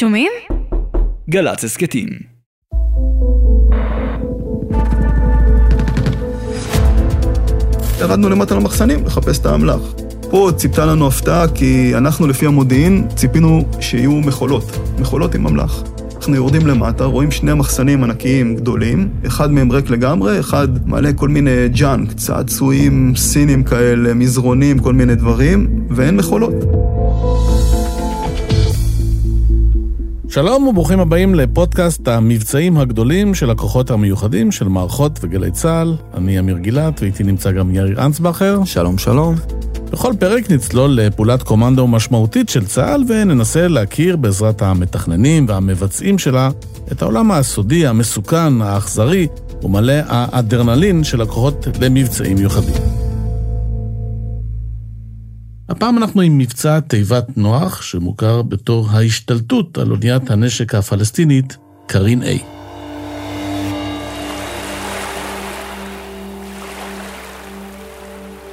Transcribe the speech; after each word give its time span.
שומעים? 0.00 0.32
גל"צ 1.30 1.64
הסכתים. 1.64 2.08
ירדנו 8.00 8.28
למטה 8.28 8.54
למחסנים 8.54 9.04
לחפש 9.04 9.38
את 9.38 9.46
האמל"ח. 9.46 9.80
פה 10.30 10.50
ציפתה 10.56 10.86
לנו 10.86 11.06
הפתעה 11.06 11.48
כי 11.48 11.96
אנחנו 11.96 12.26
לפי 12.26 12.46
המודיעין 12.46 13.08
ציפינו 13.16 13.64
שיהיו 13.80 14.12
מכולות, 14.12 14.64
מכולות 14.98 15.34
עם 15.34 15.46
אמל"ח. 15.46 15.82
אנחנו 16.16 16.34
יורדים 16.34 16.66
למטה, 16.66 17.04
רואים 17.04 17.30
שני 17.30 17.54
מחסנים 17.54 18.04
ענקיים 18.04 18.56
גדולים, 18.56 19.08
אחד 19.26 19.52
מהם 19.52 19.72
ריק 19.72 19.90
לגמרי, 19.90 20.40
אחד 20.40 20.88
מלא 20.88 21.10
כל 21.16 21.28
מיני 21.28 21.68
ג'אנק, 21.68 22.12
צעצועים 22.12 23.12
סינים 23.16 23.64
כאלה, 23.64 24.14
מזרונים, 24.14 24.78
כל 24.78 24.92
מיני 24.92 25.14
דברים, 25.14 25.86
ואין 25.90 26.16
מכולות. 26.16 26.54
שלום 30.32 30.66
וברוכים 30.66 31.00
הבאים 31.00 31.34
לפודקאסט 31.34 32.08
המבצעים 32.08 32.78
הגדולים 32.78 33.34
של 33.34 33.50
הכוחות 33.50 33.90
המיוחדים 33.90 34.52
של 34.52 34.68
מערכות 34.68 35.18
וגלי 35.22 35.50
צה"ל. 35.50 35.96
אני 36.14 36.38
אמיר 36.38 36.58
גילת 36.58 37.02
ואיתי 37.02 37.22
נמצא 37.22 37.52
גם 37.52 37.74
יאיר 37.74 38.04
אנסבכר. 38.04 38.64
שלום 38.64 38.98
שלום. 38.98 39.34
בכל 39.92 40.12
פרק 40.18 40.50
נצלול 40.50 40.90
לפעולת 40.90 41.42
קומנדו 41.42 41.86
משמעותית 41.86 42.48
של 42.48 42.66
צה"ל 42.66 43.04
וננסה 43.08 43.68
להכיר 43.68 44.16
בעזרת 44.16 44.62
המתכננים 44.62 45.46
והמבצעים 45.48 46.18
שלה 46.18 46.50
את 46.92 47.02
העולם 47.02 47.32
הסודי, 47.32 47.86
המסוכן, 47.86 48.62
האכזרי 48.62 49.26
ומלא 49.62 49.92
האדרנלין 50.06 51.04
של 51.04 51.20
הכוחות 51.20 51.66
למבצעים 51.80 52.36
מיוחדים. 52.36 52.99
הפעם 55.70 55.98
אנחנו 55.98 56.20
עם 56.20 56.38
מבצע 56.38 56.80
תיבת 56.80 57.36
נוח, 57.36 57.82
שמוכר 57.82 58.42
בתור 58.42 58.88
ההשתלטות 58.90 59.78
על 59.78 59.90
אוניית 59.90 60.30
הנשק 60.30 60.74
הפלסטינית, 60.74 61.56
קרין 61.86 62.22
A. 62.22 62.26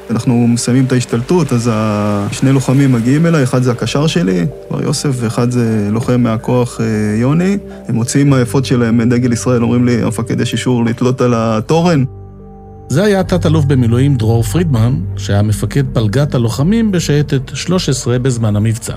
אנחנו 0.10 0.48
מסיימים 0.48 0.86
את 0.86 0.92
ההשתלטות, 0.92 1.54
אז 1.54 1.72
שני 2.32 2.52
לוחמים 2.52 2.92
מגיעים 2.92 3.26
אליי, 3.26 3.44
אחד 3.44 3.64
זה 3.64 3.72
הקשר 3.72 4.08
שלי, 4.08 4.46
בר 4.72 4.84
יוסף, 4.84 5.12
ואחד 5.14 5.52
זה 5.52 5.88
לוחם 5.92 6.22
מהכוח 6.22 6.82
אה, 6.82 6.86
יוני. 7.20 7.58
הם 7.88 7.96
מוציאים 7.96 8.30
מהאפוד 8.30 8.66
שלהם 8.66 9.10
דגל 9.10 9.34
ישראל, 9.34 9.64
אומרים 9.64 9.86
לי, 9.86 10.04
המפקד 10.04 10.42
יש 10.42 10.54
אישור 10.54 10.86
לתלות 10.86 11.22
על 11.22 11.34
התורן. 11.36 12.04
זה 12.90 13.04
היה 13.04 13.24
תת-אלוף 13.24 13.66
במילואים 13.66 14.16
דרור 14.16 14.44
פרידמן, 14.44 14.96
שהיה 15.18 15.42
מפקד 15.42 15.84
פלגת 15.94 16.36
הלוחמים 16.36 16.92
בשייטת 16.92 17.42
13 17.54 18.20
בזמן 18.20 18.56
המבצע. 18.56 18.96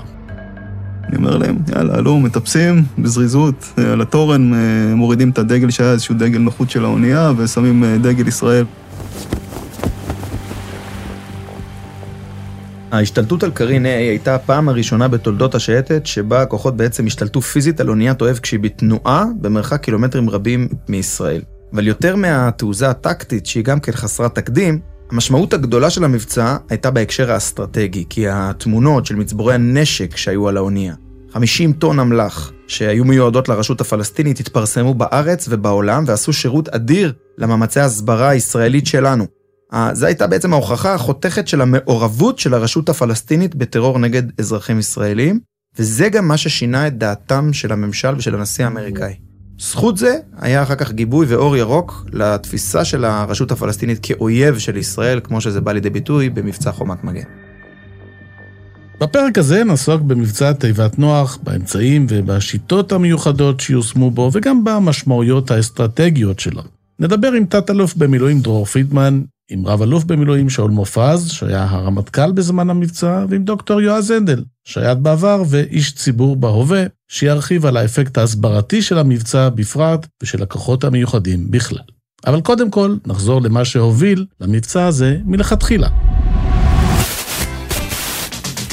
אני 1.07 1.17
אומר 1.17 1.37
להם, 1.37 1.57
יאללה, 1.75 1.95
עלו, 1.95 2.19
מטפסים 2.19 2.83
בזריזות 2.99 3.73
אה, 3.77 3.91
על 3.91 4.01
התורן, 4.01 4.53
אה, 4.53 4.95
מורידים 4.95 5.29
את 5.29 5.37
הדגל 5.37 5.69
שהיה 5.69 5.91
איזשהו 5.91 6.15
דגל 6.15 6.39
נוחות 6.39 6.69
של 6.69 6.85
האונייה, 6.85 7.31
ושמים 7.37 7.83
דגל 8.01 8.27
ישראל. 8.27 8.65
ההשתלטות 12.91 13.43
על 13.43 13.51
קרין 13.51 13.85
A 13.85 13.89
הייתה 13.89 14.35
הפעם 14.35 14.69
הראשונה 14.69 15.07
בתולדות 15.07 15.55
השייטת 15.55 16.05
שבה 16.05 16.41
הכוחות 16.41 16.77
בעצם 16.77 17.05
השתלטו 17.05 17.41
פיזית 17.41 17.79
על 17.79 17.89
אוניית 17.89 18.21
אוהב 18.21 18.37
כשהיא 18.37 18.59
בתנועה 18.59 19.25
במרחק 19.41 19.83
קילומטרים 19.83 20.29
רבים 20.29 20.67
מישראל. 20.89 21.41
אבל 21.73 21.87
יותר 21.87 22.15
מהתעוזה 22.15 22.89
הטקטית 22.89 23.45
שהיא 23.45 23.63
גם 23.63 23.79
כן 23.79 23.91
חסרת 23.91 24.35
תקדים, 24.35 24.79
המשמעות 25.11 25.53
הגדולה 25.53 25.89
של 25.89 26.03
המבצע 26.03 26.57
הייתה 26.69 26.91
בהקשר 26.91 27.31
האסטרטגי, 27.31 28.05
כי 28.09 28.25
התמונות 28.29 29.05
של 29.05 29.15
מצבורי 29.15 29.53
הנשק 29.53 30.17
שהיו 30.17 30.47
על 30.47 30.57
האונייה, 30.57 30.95
50 31.33 31.73
טון 31.73 31.99
אמל"ח 31.99 32.51
שהיו 32.67 33.05
מיועדות 33.05 33.49
לרשות 33.49 33.81
הפלסטינית 33.81 34.39
התפרסמו 34.39 34.93
בארץ 34.93 35.47
ובעולם 35.49 36.03
ועשו 36.07 36.33
שירות 36.33 36.69
אדיר 36.69 37.13
למאמצי 37.37 37.79
ההסברה 37.79 38.29
הישראלית 38.29 38.87
שלנו. 38.87 39.25
זו 39.93 40.05
הייתה 40.05 40.27
בעצם 40.27 40.53
ההוכחה 40.53 40.93
החותכת 40.93 41.47
של 41.47 41.61
המעורבות 41.61 42.39
של 42.39 42.53
הרשות 42.53 42.89
הפלסטינית 42.89 43.55
בטרור 43.55 43.99
נגד 43.99 44.23
אזרחים 44.39 44.79
ישראלים, 44.79 45.39
וזה 45.79 46.09
גם 46.09 46.27
מה 46.27 46.37
ששינה 46.37 46.87
את 46.87 46.97
דעתם 46.97 47.53
של 47.53 47.71
הממשל 47.71 48.15
ושל 48.17 48.35
הנשיא 48.35 48.65
האמריקאי. 48.65 49.30
זכות 49.61 49.97
זה 49.97 50.17
היה 50.37 50.63
אחר 50.63 50.75
כך 50.75 50.91
גיבוי 50.91 51.25
ואור 51.25 51.57
ירוק 51.57 52.05
לתפיסה 52.13 52.85
של 52.85 53.05
הרשות 53.05 53.51
הפלסטינית 53.51 53.99
כאויב 54.01 54.57
של 54.57 54.77
ישראל, 54.77 55.19
כמו 55.23 55.41
שזה 55.41 55.61
בא 55.61 55.71
לידי 55.71 55.89
ביטוי 55.89 56.29
במבצע 56.29 56.71
חומת 56.71 57.03
מגן. 57.03 57.23
בפרק 59.01 59.37
הזה 59.37 59.63
נעסוק 59.63 60.01
במבצע 60.01 60.53
תיבת 60.53 60.99
נוח, 60.99 61.37
באמצעים 61.43 62.05
ובשיטות 62.09 62.91
המיוחדות 62.91 63.59
שיושמו 63.59 64.11
בו, 64.11 64.29
וגם 64.33 64.63
במשמעויות 64.63 65.51
האסטרטגיות 65.51 66.39
שלו. 66.39 66.61
נדבר 66.99 67.31
עם 67.31 67.45
תת-אלוף 67.45 67.95
במילואים 67.95 68.41
דרור 68.41 68.65
פידמן, 68.65 69.21
עם 69.53 69.67
רב-אלוף 69.67 70.03
במילואים 70.03 70.49
שאול 70.49 70.71
מופז, 70.71 71.31
שהיה 71.31 71.63
הרמטכ"ל 71.69 72.31
בזמן 72.31 72.69
המבצע, 72.69 73.25
ועם 73.29 73.43
דוקטור 73.43 73.81
יועז 73.81 74.11
הנדל, 74.11 74.43
שהיה 74.63 74.95
בעבר 74.95 75.43
ואיש 75.49 75.95
ציבור 75.95 76.35
בהווה, 76.35 76.83
שירחיב 77.07 77.65
על 77.65 77.77
האפקט 77.77 78.17
ההסברתי 78.17 78.81
של 78.81 78.97
המבצע 78.97 79.49
בפרט 79.49 80.07
ושל 80.23 80.43
הכוחות 80.43 80.83
המיוחדים 80.83 81.51
בכלל. 81.51 81.83
אבל 82.27 82.41
קודם 82.41 82.71
כל, 82.71 82.95
נחזור 83.05 83.41
למה 83.41 83.65
שהוביל 83.65 84.25
למבצע 84.41 84.85
הזה 84.85 85.17
מלכתחילה. 85.25 85.89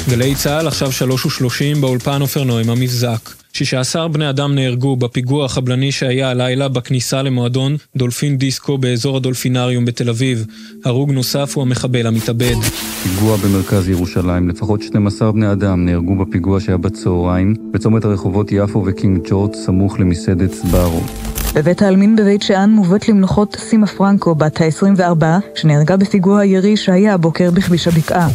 גלי 0.08 0.34
צה"ל 0.34 0.66
עכשיו 0.66 0.92
שלוש 0.92 1.26
ושלושים 1.26 1.80
באולפן 1.80 2.20
עופר 2.20 2.44
נועים 2.44 2.70
המבזק. 2.70 3.37
16 3.58 4.08
בני 4.08 4.30
אדם 4.30 4.54
נהרגו 4.54 4.96
בפיגוע 4.96 5.44
החבלני 5.44 5.92
שהיה 5.92 6.30
הלילה 6.30 6.68
בכניסה 6.68 7.22
למועדון 7.22 7.76
דולפין 7.96 8.36
דיסקו 8.38 8.78
באזור 8.78 9.16
הדולפינריום 9.16 9.84
בתל 9.84 10.08
אביב. 10.08 10.46
הרוג 10.84 11.10
נוסף 11.10 11.52
הוא 11.54 11.62
המחבל 11.62 12.06
המתאבד. 12.06 12.54
פיגוע 13.02 13.36
במרכז 13.36 13.88
ירושלים, 13.88 14.48
לפחות 14.48 14.82
12 14.82 15.32
בני 15.32 15.52
אדם 15.52 15.84
נהרגו 15.84 16.14
בפיגוע 16.14 16.60
שהיה 16.60 16.76
בצהריים 16.76 17.54
בצומת 17.70 18.04
הרחובות 18.04 18.52
יפו 18.52 18.84
וקינג 18.86 19.28
ג'ורג' 19.30 19.54
סמוך 19.54 20.00
למסעדת 20.00 20.52
סבארו. 20.52 21.00
בבית 21.58 21.82
העלמין 21.82 22.16
בבית 22.16 22.42
שאן 22.42 22.70
מובאת 22.70 23.08
למנוחות 23.08 23.56
סימה 23.56 23.86
פרנקו, 23.86 24.34
בת 24.34 24.60
ה-24, 24.60 25.24
שנהרגה 25.54 25.96
בפיגוע 25.96 26.40
הירי 26.40 26.76
שהיה 26.76 27.14
הבוקר 27.14 27.50
בכביש 27.50 27.88
הבקעה. 27.88 28.28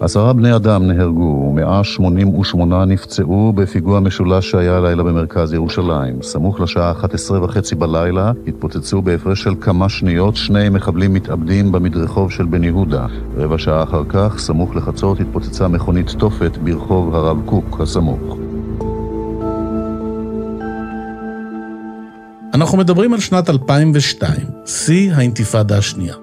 עשרה 0.00 0.32
בני 0.32 0.56
אדם 0.56 0.86
נהרגו 0.86 1.54
ו-188 1.56 2.56
נפצעו 2.86 3.52
בפיגוע 3.56 4.00
משולש 4.00 4.50
שהיה 4.50 4.76
הלילה 4.76 5.02
במרכז 5.02 5.52
ירושלים. 5.52 6.22
סמוך 6.22 6.60
לשעה 6.60 6.90
11 6.90 7.44
וחצי 7.44 7.74
בלילה 7.74 8.32
התפוצצו 8.46 9.02
בהפרש 9.02 9.42
של 9.42 9.54
כמה 9.60 9.88
שניות 9.88 10.36
שני 10.36 10.68
מחבלים 10.68 11.14
מתאבדים 11.14 11.72
במדרחוב 11.72 12.30
של 12.32 12.44
בן 12.44 12.64
יהודה. 12.64 13.06
רבע 13.36 13.58
שעה 13.58 13.82
אחר 13.82 14.02
כך, 14.08 14.38
סמוך 14.38 14.76
לחצות, 14.76 15.20
התפוצצה 15.20 15.68
מכונית 15.68 16.08
תופת 16.08 16.56
ברחוב 16.56 17.14
הרב 17.14 17.38
קוק 17.44 17.80
הסמוך. 17.80 18.47
אנחנו 22.68 22.78
מדברים 22.78 23.14
על 23.14 23.20
שנת 23.20 23.50
2002, 23.50 24.36
שיא 24.66 25.12
האינתיפאדה 25.12 25.78
השנייה. 25.78 26.14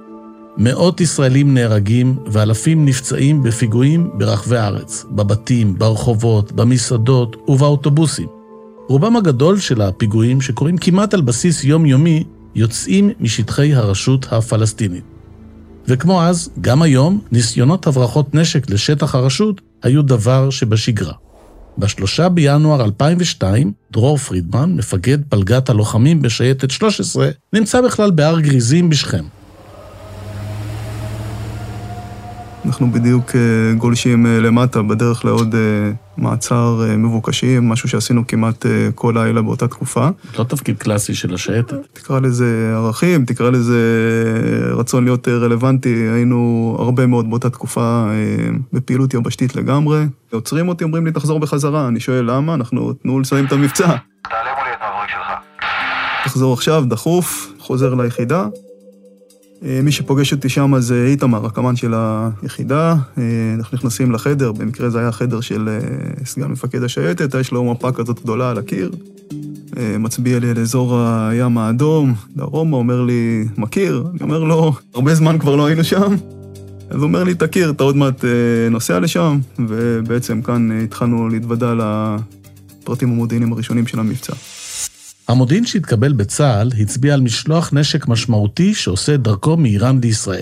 מאות 0.58 1.02
ישראלים 1.02 1.54
נהרגים 1.54 2.18
ואלפים 2.28 2.86
נפצעים 2.86 3.44
בפיגועים 3.44 4.10
ברחבי 4.14 4.58
הארץ, 4.58 5.06
בבתים, 5.12 5.78
ברחובות, 5.78 6.52
במסעדות 6.52 7.36
ובאוטובוסים. 7.48 8.28
רובם 8.88 9.16
הגדול 9.16 9.60
של 9.60 9.82
הפיגועים, 9.82 10.42
שקורים 10.42 10.78
כמעט 10.78 11.14
על 11.14 11.22
בסיס 11.22 11.64
יומיומי, 11.64 12.24
יוצאים 12.56 13.10
משטחי 13.20 13.76
הרשות 13.76 14.26
הפלסטינית. 14.32 15.04
וכמו 15.88 16.22
אז, 16.24 16.50
גם 16.62 16.82
היום, 16.82 17.22
ניסיונות 17.32 17.88
הברחות 17.88 18.36
נשק 18.36 18.70
לשטח 18.70 19.16
הרשות 19.16 19.62
היו 19.84 20.02
דבר 20.02 20.50
שבשגרה. 20.50 21.14
בשלושה 21.78 22.30
בינואר 22.30 22.84
2002, 22.86 23.72
דרור 23.92 24.18
פרידמן, 24.18 24.74
מפקד 24.76 25.18
פלגת 25.30 25.70
הלוחמים 25.70 26.22
בשייטת 26.22 26.72
13, 26.72 27.30
נמצא 27.54 27.82
בכלל 27.82 28.12
בהר 28.12 28.40
גריזים 28.40 28.90
בשכם. 28.90 29.24
אנחנו 32.66 32.92
בדיוק 32.92 33.32
גולשים 33.78 34.26
למטה 34.26 34.82
בדרך 34.82 35.26
לעוד 35.26 35.56
מעצר 36.18 36.82
מבוקשים, 36.98 37.70
משהו 37.70 37.90
שעשינו 37.90 38.28
כמעט 38.28 38.66
כל 38.96 39.14
לילה 39.16 39.42
באותה 39.42 39.68
תקופה. 39.68 40.10
לא 40.40 40.44
תפקיד 40.44 40.78
קלאסי 40.78 41.16
של 41.16 41.34
השייטת. 41.34 41.78
תקרא 41.94 42.20
לזה 42.20 42.74
ערכים, 42.76 43.26
תקרא 43.26 43.50
לזה 43.50 43.80
רצון 44.72 45.04
להיות 45.04 45.28
רלוונטי, 45.28 46.10
היינו 46.14 46.76
הרבה 46.80 47.06
מאוד 47.06 47.30
באותה 47.30 47.50
תקופה 47.50 48.08
בפעילות 48.74 49.14
יבשתית 49.14 49.56
לגמרי. 49.56 50.06
עוצרים 50.32 50.68
אותי, 50.68 50.84
אומרים 50.84 51.06
לי, 51.06 51.12
תחזור 51.12 51.40
בחזרה, 51.40 51.88
אני 51.88 52.00
שואל 52.00 52.32
למה, 52.32 52.54
אנחנו 52.54 52.94
תנו 52.94 53.20
לסיים 53.20 53.46
את 53.46 53.52
המבצע. 53.52 53.86
תעלה 53.86 54.52
מולי 54.60 54.72
את 54.72 54.82
המבריק 54.82 55.10
שלך. 55.10 55.32
תחזור 56.26 56.54
עכשיו, 56.54 56.84
דחוף, 56.88 57.54
חוזר 57.60 57.94
ליחידה. 57.94 58.48
אה, 59.64 59.80
מי 59.84 59.92
שפוגש 59.92 60.34
אותי 60.34 60.50
שם 60.50 60.74
זה 60.80 61.06
איתמר, 61.06 61.46
הקמ"ן 61.46 61.76
של 61.76 61.94
היחידה. 62.42 62.96
אה, 63.18 63.24
אנחנו 63.58 63.78
נכנסים 63.78 64.12
לחדר, 64.12 64.52
במקרה 64.52 64.90
זה 64.90 65.00
היה 65.00 65.12
חדר 65.12 65.42
של 65.42 65.70
אה, 65.70 66.26
סגן 66.26 66.48
מפקד 66.48 66.84
השייטת, 66.84 67.36
יש 67.40 67.52
לו 67.52 67.72
מפה 67.72 67.92
כזאת 67.92 68.20
גדולה 68.24 68.50
על 68.50 68.58
הקיר. 68.58 68.92
מצביע 70.00 70.40
לי 70.40 70.50
על 70.50 70.60
אזור 70.60 71.00
הים 71.00 71.58
האדום, 71.58 72.14
דרומה, 72.36 72.78
אומר 72.78 73.02
לי, 73.02 73.46
מכיר? 73.58 74.04
אני 74.12 74.20
אומר 74.22 74.40
לו, 74.40 74.74
הרבה 74.94 75.16
זמן 75.16 75.40
כבר 75.40 75.56
לא 75.56 75.66
היינו 75.66 75.84
שם. 75.84 76.16
אז 76.90 76.96
הוא 76.96 77.04
אומר 77.04 77.24
לי, 77.24 77.36
תכיר, 77.36 77.70
אתה 77.70 77.84
עוד 77.84 77.96
מעט 77.96 78.26
נוסע 78.72 79.00
לשם, 79.00 79.40
ובעצם 79.60 80.42
כאן 80.42 80.82
התחלנו 80.82 81.30
להתוודע 81.30 81.74
לפרטים 81.74 83.10
המודיעיניים 83.10 83.54
הראשונים 83.54 83.88
של 83.88 84.00
המבצע. 84.00 84.34
המודיעין 85.28 85.66
שהתקבל 85.66 86.14
בצה"ל 86.14 86.72
הצביע 86.80 87.14
על 87.14 87.22
משלוח 87.22 87.74
נשק 87.74 88.08
משמעותי 88.08 88.74
שעושה 88.74 89.16
את 89.16 89.22
דרכו 89.22 89.58
מאיראן 89.58 90.00
לישראל. 90.02 90.42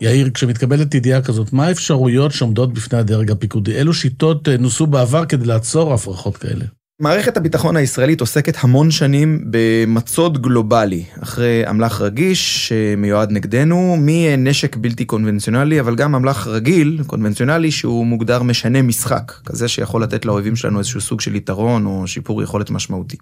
יאיר, 0.00 0.30
כשמתקבלת 0.30 0.94
ידיעה 0.94 1.22
כזאת, 1.22 1.52
מה 1.52 1.66
האפשרויות 1.66 2.32
שעומדות 2.32 2.72
בפני 2.72 2.98
הדרג 2.98 3.30
הפיקודי? 3.30 3.78
אילו 3.78 3.94
שיטות 3.94 4.48
אה, 4.48 4.56
נוסו 4.56 4.86
בעבר 4.86 5.24
כדי 5.24 5.46
לעצור 5.46 5.94
הפרחות 5.94 6.36
כאלה? 6.36 6.64
מערכת 7.00 7.36
הביטחון 7.36 7.76
הישראלית 7.76 8.20
עוסקת 8.20 8.56
המון 8.60 8.90
שנים 8.90 9.44
במצוד 9.50 10.42
גלובלי, 10.42 11.04
אחרי 11.22 11.70
אמל"ח 11.70 12.00
רגיש 12.00 12.68
שמיועד 12.68 13.30
נגדנו, 13.30 13.96
מנשק 14.00 14.76
בלתי 14.76 15.04
קונבנציונלי, 15.04 15.80
אבל 15.80 15.94
גם 15.94 16.14
אמל"ח 16.14 16.46
רגיל, 16.46 17.02
קונבנציונלי, 17.06 17.70
שהוא 17.70 18.06
מוגדר 18.06 18.42
משנה 18.42 18.82
משחק, 18.82 19.32
כזה 19.44 19.68
שיכול 19.68 20.02
לתת 20.02 20.24
לאויבים 20.24 20.56
שלנו 20.56 20.78
איזשהו 20.78 21.00
סוג 21.00 21.20
של 21.20 21.34
יתרון 21.34 21.86
או 21.86 22.06
שיפור 22.06 22.42
יכולת 22.42 22.70
משמעותי. 22.70 23.16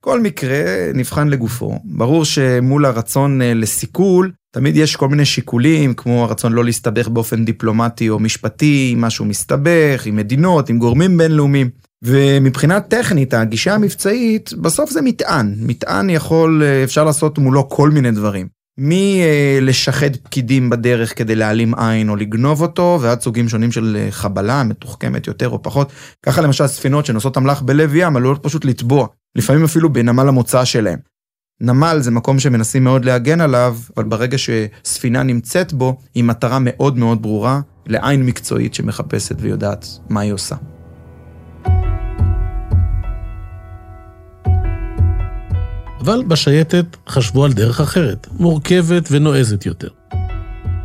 כל 0.00 0.20
מקרה 0.20 0.58
נבחן 0.94 1.28
לגופו. 1.28 1.78
ברור 1.84 2.24
שמול 2.24 2.84
הרצון 2.84 3.42
אה, 3.42 3.54
לסיכול, 3.54 4.32
תמיד 4.50 4.76
יש 4.76 4.96
כל 4.96 5.08
מיני 5.08 5.24
שיקולים, 5.24 5.94
כמו 5.94 6.24
הרצון 6.24 6.52
לא 6.52 6.64
להסתבך 6.64 7.08
באופן 7.08 7.44
דיפלומטי 7.44 8.08
או 8.08 8.18
משפטי, 8.18 8.90
עם 8.92 9.00
משהו 9.00 9.24
מסתבך, 9.24 10.06
עם 10.06 10.16
מדינות, 10.16 10.68
עם 10.68 10.78
גורמים 10.78 11.18
בינלאומיים. 11.18 11.70
ומבחינה 12.04 12.80
טכנית, 12.80 13.34
הגישה 13.34 13.74
המבצעית, 13.74 14.52
בסוף 14.52 14.90
זה 14.90 15.02
מטען. 15.02 15.54
מטען 15.58 16.10
יכול, 16.10 16.62
אה, 16.62 16.84
אפשר 16.84 17.04
לעשות 17.04 17.38
מולו 17.38 17.68
כל 17.68 17.90
מיני 17.90 18.10
דברים. 18.10 18.59
מלשחד 18.82 20.16
פקידים 20.16 20.70
בדרך 20.70 21.18
כדי 21.18 21.34
להעלים 21.34 21.74
עין 21.74 22.08
או 22.08 22.16
לגנוב 22.16 22.62
אותו, 22.62 22.98
ועד 23.02 23.20
סוגים 23.20 23.48
שונים 23.48 23.72
של 23.72 23.96
אה, 24.00 24.10
חבלה, 24.10 24.62
מתוחכמת 24.62 25.26
יותר 25.26 25.48
או 25.48 25.62
פחות. 25.62 25.92
ככה 26.22 26.40
למשל 26.40 26.66
ספינות 26.66 27.06
שנושאות 27.06 27.38
אמל"ח 27.38 27.60
בלב 27.60 27.94
ים 27.94 28.16
עלולות 28.16 28.42
פשוט 28.42 28.64
לטבוע. 28.64 29.06
לפעמים 29.36 29.64
אפילו 29.64 29.92
בנמל 29.92 30.28
המוצא 30.28 30.64
שלהם. 30.64 30.98
נמל 31.60 31.98
זה 32.00 32.10
מקום 32.10 32.38
שמנסים 32.38 32.84
מאוד 32.84 33.04
להגן 33.04 33.40
עליו, 33.40 33.76
אבל 33.96 34.04
ברגע 34.04 34.36
שספינה 34.38 35.22
נמצאת 35.22 35.72
בו, 35.72 35.98
היא 36.14 36.24
מטרה 36.24 36.58
מאוד 36.60 36.98
מאוד 36.98 37.22
ברורה 37.22 37.60
לעין 37.86 38.26
מקצועית 38.26 38.74
שמחפשת 38.74 39.36
ויודעת 39.40 39.86
מה 40.08 40.20
היא 40.20 40.32
עושה. 40.32 40.56
אבל 46.00 46.22
בשייטת 46.28 46.96
חשבו 47.08 47.44
על 47.44 47.52
דרך 47.52 47.80
אחרת, 47.80 48.26
מורכבת 48.38 49.08
ונועזת 49.10 49.66
יותר. 49.66 49.88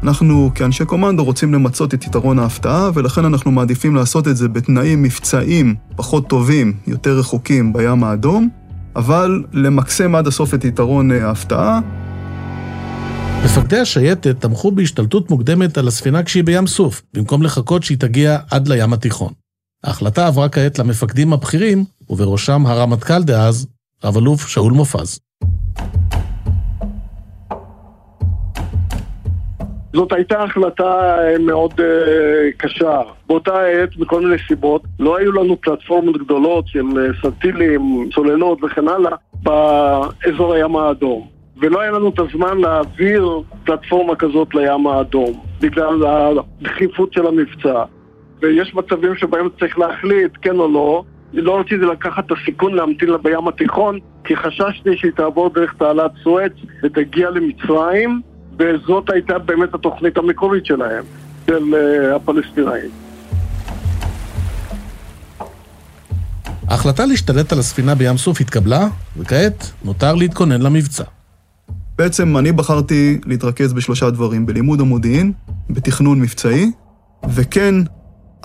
אנחנו 0.03 0.51
כאנשי 0.55 0.85
קומנדו 0.85 1.23
רוצים 1.23 1.53
למצות 1.53 1.93
את 1.93 2.03
יתרון 2.03 2.39
ההפתעה, 2.39 2.89
ולכן 2.93 3.25
אנחנו 3.25 3.51
מעדיפים 3.51 3.95
לעשות 3.95 4.27
את 4.27 4.37
זה 4.37 4.47
בתנאים 4.47 5.03
מבצעיים 5.03 5.75
פחות 5.95 6.27
טובים, 6.27 6.73
יותר 6.87 7.19
רחוקים 7.19 7.73
בים 7.73 8.03
האדום, 8.03 8.49
אבל 8.95 9.43
למקסם 9.53 10.15
עד 10.15 10.27
הסוף 10.27 10.53
את 10.53 10.65
יתרון 10.65 11.11
אה, 11.11 11.27
ההפתעה. 11.27 11.79
מפקדי 13.45 13.79
השייטת 13.79 14.41
תמכו 14.41 14.71
בהשתלטות 14.71 15.29
מוקדמת 15.29 15.77
על 15.77 15.87
הספינה 15.87 16.23
כשהיא 16.23 16.43
בים 16.43 16.67
סוף, 16.67 17.01
במקום 17.13 17.43
לחכות 17.43 17.83
שהיא 17.83 17.97
תגיע 17.97 18.37
עד 18.51 18.67
לים 18.67 18.93
התיכון. 18.93 19.33
ההחלטה 19.83 20.27
עברה 20.27 20.49
כעת 20.49 20.79
למפקדים 20.79 21.33
הבכירים, 21.33 21.85
ובראשם 22.09 22.65
הרמטכ"ל 22.65 23.23
דאז, 23.23 23.67
רב-אלוף 24.05 24.47
שאול 24.47 24.73
מופז. 24.73 25.19
זאת 29.93 30.11
הייתה 30.11 30.43
החלטה 30.43 31.17
אה, 31.19 31.37
מאוד 31.39 31.73
uh, 31.73 31.83
קשה. 32.57 33.01
באותה 33.27 33.61
עת, 33.61 33.89
מכל 33.97 34.21
מיני 34.21 34.35
סיבות, 34.47 34.81
לא 34.99 35.17
היו 35.17 35.31
לנו 35.31 35.61
פלטפורמות 35.61 36.17
גדולות 36.17 36.67
של 36.67 36.79
uh, 36.79 37.27
סטילים, 37.27 38.09
צוללות 38.13 38.63
וכן 38.63 38.87
הלאה 38.87 39.15
באזור 39.43 40.53
הים 40.53 40.75
האדום. 40.75 41.27
ולא 41.57 41.81
היה 41.81 41.91
לנו 41.91 42.09
את 42.09 42.19
הזמן 42.19 42.57
להעביר 42.57 43.41
פלטפורמה 43.65 44.15
כזאת 44.15 44.55
לים 44.55 44.87
האדום, 44.87 45.39
בגלל 45.61 46.03
הדחיפות 46.05 47.13
של 47.13 47.27
המבצע. 47.27 47.83
ויש 48.41 48.75
מצבים 48.75 49.15
שבהם 49.15 49.47
צריך 49.59 49.79
להחליט 49.79 50.31
כן 50.41 50.59
או 50.59 50.67
לא. 50.67 51.03
לא 51.41 51.59
רציתי 51.59 51.85
לקחת 51.85 52.25
את 52.25 52.31
הסיכון 52.31 52.73
להמתין 52.73 53.09
לה 53.09 53.17
בים 53.17 53.47
התיכון, 53.47 53.99
כי 54.23 54.35
חששתי 54.35 54.97
שהיא 54.97 55.11
תעבור 55.11 55.49
דרך 55.49 55.73
תעלת 55.73 56.11
סואץ 56.23 56.51
ותגיע 56.83 57.29
למצרים, 57.29 58.21
וזאת 58.59 59.09
הייתה 59.09 59.39
באמת 59.39 59.73
התוכנית 59.73 60.17
המקורית 60.17 60.65
שלהם, 60.65 61.03
של 61.47 61.63
uh, 61.73 62.15
הפלסטינאים. 62.15 62.89
ההחלטה 66.69 67.05
להשתלט 67.05 67.51
על 67.53 67.59
הספינה 67.59 67.95
בים 67.95 68.17
סוף 68.17 68.41
התקבלה, 68.41 68.87
וכעת 69.17 69.71
נותר 69.83 70.15
להתכונן 70.15 70.61
למבצע. 70.61 71.03
בעצם 71.97 72.37
אני 72.37 72.51
בחרתי 72.51 73.19
להתרכז 73.25 73.73
בשלושה 73.73 74.09
דברים, 74.09 74.45
בלימוד 74.45 74.81
המודיעין, 74.81 75.31
בתכנון 75.69 76.21
מבצעי, 76.21 76.71
וכן, 77.33 77.75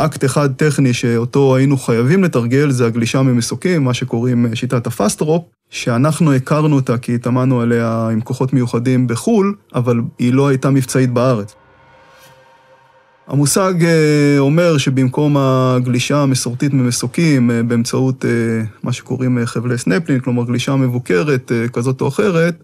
אקט 0.05 0.25
אחד 0.25 0.52
טכני 0.52 0.93
שאותו 0.93 1.56
היינו 1.56 1.76
חייבים 1.76 2.25
לתרגל 2.25 2.70
זה 2.70 2.87
הגלישה 2.87 3.23
ממסוקים, 3.23 3.85
מה 3.85 3.94
שקוראים 3.94 4.47
אה, 4.47 4.56
שיטת 4.56 4.87
ה 4.87 4.92
fast 4.92 5.16
rope, 5.16 5.45
שאנחנו 5.70 6.32
הכרנו 6.32 6.76
אותה 6.76 6.99
כי 6.99 7.14
התאמנו 7.14 7.61
עליה 7.61 8.08
עם 8.12 8.20
כוחות 8.20 8.52
מיוחדים 8.52 9.06
בחו"ל, 9.06 9.55
אבל 9.75 10.00
היא 10.19 10.32
לא 10.32 10.49
הייתה 10.49 10.70
מבצעית 10.70 11.12
בארץ. 11.12 11.55
המושג 13.29 13.75
אה, 13.85 14.37
אומר 14.38 14.79
שבמקום 14.79 15.37
הגלישה 15.37 16.23
המסורתית 16.23 16.75
ממסוקים 16.75 17.50
אה, 17.50 17.62
באמצעות 17.62 18.25
מה 18.82 18.93
שקוראים 18.93 19.38
חבלי 19.44 19.79
סנפלין, 19.79 20.20
כלומר 20.20 20.44
גלישה 20.44 20.76
מבוקרת 20.76 21.52
כזאת 21.73 22.00
או 22.00 22.08
אחרת, 22.08 22.62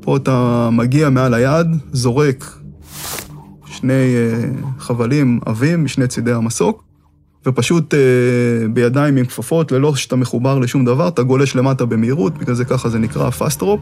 פה 0.00 0.16
אתה 0.16 0.68
מגיע 0.72 1.10
מעל 1.10 1.34
היד, 1.34 1.66
זורק 1.92 2.59
שני 3.80 4.14
חבלים 4.78 5.40
עבים 5.46 5.84
משני 5.84 6.06
צידי 6.06 6.32
המסוק, 6.32 6.84
ופשוט 7.46 7.94
אה, 7.94 7.98
בידיים 8.72 9.16
עם 9.16 9.24
כפפות, 9.24 9.72
ללא 9.72 9.96
שאתה 9.96 10.16
מחובר 10.16 10.58
לשום 10.58 10.84
דבר, 10.84 11.08
אתה 11.08 11.22
גולש 11.22 11.56
למטה 11.56 11.84
במהירות, 11.84 12.38
בגלל 12.38 12.54
זה 12.54 12.64
ככה 12.64 12.88
זה 12.88 12.98
נקרא 12.98 13.30
drop. 13.30 13.78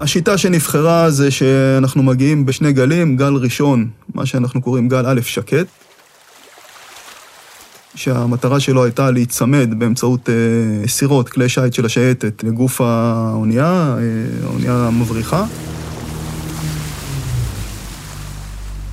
השיטה 0.00 0.38
שנבחרה 0.38 1.10
זה 1.10 1.30
שאנחנו 1.30 2.02
מגיעים 2.02 2.46
בשני 2.46 2.72
גלים, 2.72 3.16
גל 3.16 3.34
ראשון, 3.34 3.88
מה 4.14 4.26
שאנחנו 4.26 4.62
קוראים 4.62 4.88
גל 4.88 5.06
א' 5.06 5.20
שקט, 5.20 5.66
שהמטרה 7.94 8.60
שלו 8.60 8.84
הייתה 8.84 9.10
להיצמד 9.10 9.78
באמצעות 9.78 10.28
אה, 10.28 10.88
סירות, 10.88 11.28
כלי 11.28 11.48
שיט 11.48 11.72
של 11.72 11.86
השייטת, 11.86 12.44
לגוף 12.44 12.80
האונייה, 12.80 13.96
אה, 13.98 14.46
האונייה 14.46 14.86
המבריחה. 14.86 15.44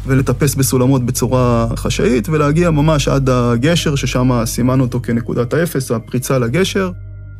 ולטפס 0.06 0.56
בסולמות 0.56 1.06
בצורה 1.06 1.68
חשאית, 1.76 2.30
ולהגיע 2.30 2.72
ממש 2.72 3.08
עד 3.08 3.30
הגשר, 3.30 3.96
ששם 3.96 4.46
סימנו 4.46 4.84
אותו 4.84 5.00
כנקודת 5.02 5.54
האפס, 5.54 5.92
הפריצה 5.92 6.40
לגשר, 6.40 6.92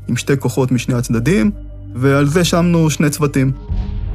עם 0.08 0.16
שתי 0.16 0.34
כוחות 0.40 0.72
משני 0.72 0.96
הצדדים, 0.96 1.52
ועל 1.96 2.26
זה 2.26 2.44
שמנו 2.44 2.90
שני 2.90 3.10
צוותים. 3.10 3.52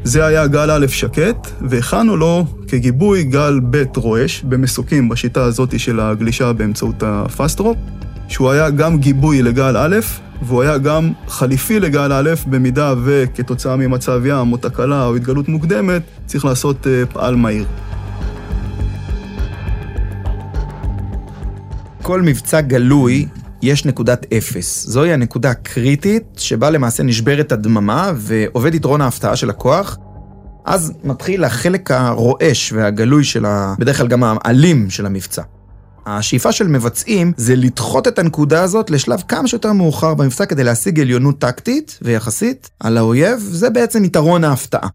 זה 0.04 0.26
היה 0.26 0.46
גל 0.46 0.70
א' 0.70 0.86
שקט, 0.86 1.48
והכנו 1.68 2.16
לו 2.16 2.46
כגיבוי 2.68 3.24
גל 3.24 3.60
ב' 3.70 3.84
רועש, 3.96 4.42
במסוקים 4.42 5.08
בשיטה 5.08 5.44
הזאת 5.44 5.80
של 5.80 6.00
הגלישה 6.00 6.52
באמצעות 6.52 7.02
ה 7.02 7.10
fast 7.10 7.39
rope, 7.39 7.76
שהוא 8.28 8.50
היה 8.50 8.70
גם 8.70 8.98
גיבוי 8.98 9.42
לגל 9.42 9.76
א', 9.76 9.96
והוא 10.42 10.62
היה 10.62 10.78
גם 10.78 11.12
חליפי 11.28 11.80
לגל 11.80 12.12
א', 12.12 12.30
במידה 12.46 12.94
וכתוצאה 13.04 13.76
ממצב 13.76 14.20
ים 14.24 14.52
או 14.52 14.56
תקלה 14.56 15.04
או 15.04 15.16
התגלות 15.16 15.48
מוקדמת, 15.48 16.02
צריך 16.26 16.44
לעשות 16.44 16.86
אה, 16.86 17.06
פעל 17.12 17.36
מהיר. 17.36 17.66
בכל 22.08 22.22
מבצע 22.22 22.60
גלוי 22.60 23.26
יש 23.62 23.84
נקודת 23.84 24.26
אפס. 24.32 24.86
זוהי 24.86 25.12
הנקודה 25.12 25.50
הקריטית 25.50 26.22
שבה 26.36 26.70
למעשה 26.70 27.02
נשברת 27.02 27.52
הדממה 27.52 28.12
ואובד 28.16 28.74
יתרון 28.74 29.00
ההפתעה 29.00 29.36
של 29.36 29.50
הכוח. 29.50 29.98
אז 30.64 30.92
מתחיל 31.04 31.44
החלק 31.44 31.90
הרועש 31.90 32.72
והגלוי 32.72 33.24
של 33.24 33.44
ה... 33.44 33.74
בדרך 33.78 33.96
כלל 33.98 34.08
גם 34.08 34.22
האלים 34.24 34.90
של 34.90 35.06
המבצע. 35.06 35.42
השאיפה 36.06 36.52
של 36.52 36.68
מבצעים 36.68 37.32
זה 37.36 37.56
לדחות 37.56 38.08
את 38.08 38.18
הנקודה 38.18 38.62
הזאת 38.62 38.90
לשלב 38.90 39.22
כמה 39.28 39.48
שיותר 39.48 39.72
מאוחר 39.72 40.14
במבצע 40.14 40.46
כדי 40.46 40.64
להשיג 40.64 41.00
עליונות 41.00 41.38
טקטית 41.38 41.98
ויחסית 42.02 42.70
על 42.80 42.98
האויב, 42.98 43.38
זה 43.38 43.70
בעצם 43.70 44.04
יתרון 44.04 44.44
ההפתעה. 44.44 44.88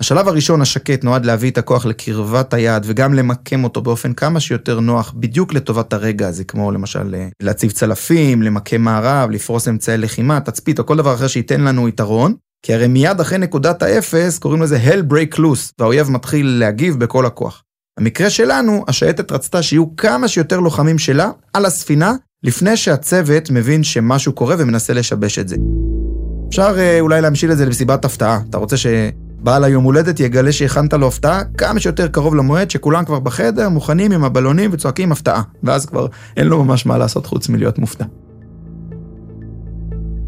השלב 0.00 0.28
הראשון, 0.28 0.62
השקט, 0.62 1.04
נועד 1.04 1.26
להביא 1.26 1.50
את 1.50 1.58
הכוח 1.58 1.86
לקרבת 1.86 2.54
היעד 2.54 2.82
וגם 2.86 3.14
למקם 3.14 3.64
אותו 3.64 3.82
באופן 3.82 4.12
כמה 4.12 4.40
שיותר 4.40 4.80
נוח 4.80 5.14
בדיוק 5.16 5.54
לטובת 5.54 5.92
הרגע 5.92 6.28
הזה, 6.28 6.44
כמו 6.44 6.72
למשל 6.72 7.14
אה, 7.14 7.28
להציב 7.42 7.70
צלפים, 7.70 8.42
למקם 8.42 8.80
מערב, 8.80 9.30
לפרוס 9.30 9.68
אמצעי 9.68 9.98
לחימה, 9.98 10.40
תצפית 10.40 10.78
או 10.78 10.86
כל 10.86 10.96
דבר 10.96 11.14
אחר 11.14 11.26
שייתן 11.26 11.60
לנו 11.60 11.88
יתרון. 11.88 12.34
כי 12.62 12.74
הרי 12.74 12.86
מיד 12.86 13.20
אחרי 13.20 13.38
נקודת 13.38 13.82
האפס 13.82 14.38
קוראים 14.38 14.62
לזה 14.62 14.78
Hell 14.84 15.12
Break 15.12 15.38
Loose, 15.38 15.72
והאויב 15.78 16.10
מתחיל 16.10 16.46
להגיב 16.46 16.98
בכל 16.98 17.26
הכוח. 17.26 17.62
במקרה 18.00 18.30
שלנו, 18.30 18.84
השייטת 18.88 19.32
רצתה 19.32 19.62
שיהיו 19.62 19.96
כמה 19.96 20.28
שיותר 20.28 20.60
לוחמים 20.60 20.98
שלה 20.98 21.30
על 21.52 21.66
הספינה, 21.66 22.14
לפני 22.42 22.76
שהצוות 22.76 23.50
מבין 23.50 23.84
שמשהו 23.84 24.32
קורה 24.32 24.56
ומנסה 24.58 24.92
לשבש 24.92 25.38
את 25.38 25.48
זה. 25.48 25.56
אפשר 26.48 26.74
אה, 26.78 27.00
אולי 27.00 27.20
להמשיל 27.20 27.52
את 27.52 27.58
זה 27.58 27.66
למסיבת 27.66 28.04
הפתעה. 28.04 28.40
אתה 28.50 28.58
רוצה 28.58 28.76
שבעל 29.42 29.64
היום 29.64 29.84
הולדת 29.84 30.20
יגלה 30.20 30.52
שהכנת 30.52 30.94
לו 30.94 31.08
הפתעה 31.08 31.44
כמה 31.58 31.80
שיותר 31.80 32.08
קרוב 32.08 32.34
למועד, 32.34 32.70
שכולם 32.70 33.04
כבר 33.04 33.20
בחדר, 33.20 33.68
מוכנים 33.68 34.12
עם 34.12 34.24
הבלונים 34.24 34.70
וצועקים 34.72 35.12
הפתעה. 35.12 35.42
ואז 35.62 35.86
כבר 35.86 36.06
אין 36.36 36.46
לו 36.46 36.64
ממש 36.64 36.86
מה 36.86 36.98
לעשות 36.98 37.26
חוץ 37.26 37.48
מלהיות 37.48 37.78
מופתע. 37.78 38.04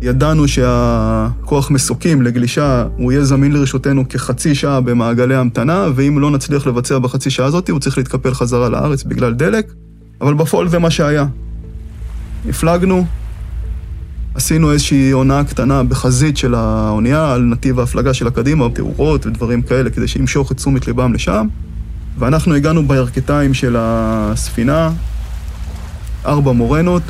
ידענו 0.02 0.48
שהכוח 0.48 1.70
מסוקים 1.70 2.22
לגלישה, 2.22 2.86
הוא 2.96 3.12
יהיה 3.12 3.24
זמין 3.24 3.52
לרשותנו 3.52 4.08
כחצי 4.08 4.54
שעה 4.54 4.80
במעגלי 4.80 5.34
המתנה, 5.34 5.88
ואם 5.94 6.18
לא 6.18 6.30
נצליח 6.30 6.66
לבצע 6.66 6.98
בחצי 6.98 7.30
שעה 7.30 7.46
הזאת, 7.46 7.70
הוא 7.70 7.80
צריך 7.80 7.98
להתקפל 7.98 8.34
חזרה 8.34 8.68
לארץ 8.68 9.02
בגלל 9.02 9.34
דלק, 9.34 9.72
אבל 10.20 10.34
בפועל 10.34 10.68
זה 10.68 10.78
מה 10.78 10.90
שהיה. 10.90 11.26
הפלגנו, 12.48 13.04
עשינו 14.34 14.72
איזושהי 14.72 15.10
הונאה 15.10 15.44
קטנה 15.44 15.82
בחזית 15.82 16.36
של 16.36 16.54
האונייה 16.54 17.32
על 17.32 17.42
נתיב 17.42 17.80
ההפלגה 17.80 18.14
של 18.14 18.26
הקדימה, 18.26 18.68
תאורות 18.74 19.26
ודברים 19.26 19.62
כאלה, 19.62 19.90
כדי 19.90 20.08
שימשוך 20.08 20.52
את 20.52 20.56
תשומת 20.56 20.86
ליבם 20.86 21.12
לשם. 21.12 21.46
ואנחנו 22.18 22.54
הגענו 22.54 22.88
בירכתיים 22.88 23.54
של 23.54 23.76
הספינה, 23.78 24.90
ארבע 26.26 26.52
מורנות, 26.52 27.02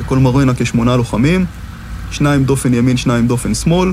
בכל 0.00 0.18
מרנה 0.18 0.52
כשמונה 0.54 0.96
לוחמים, 0.96 1.44
שניים 2.10 2.44
דופן 2.44 2.74
ימין, 2.74 2.96
שניים 2.96 3.26
דופן 3.26 3.54
שמאל. 3.54 3.92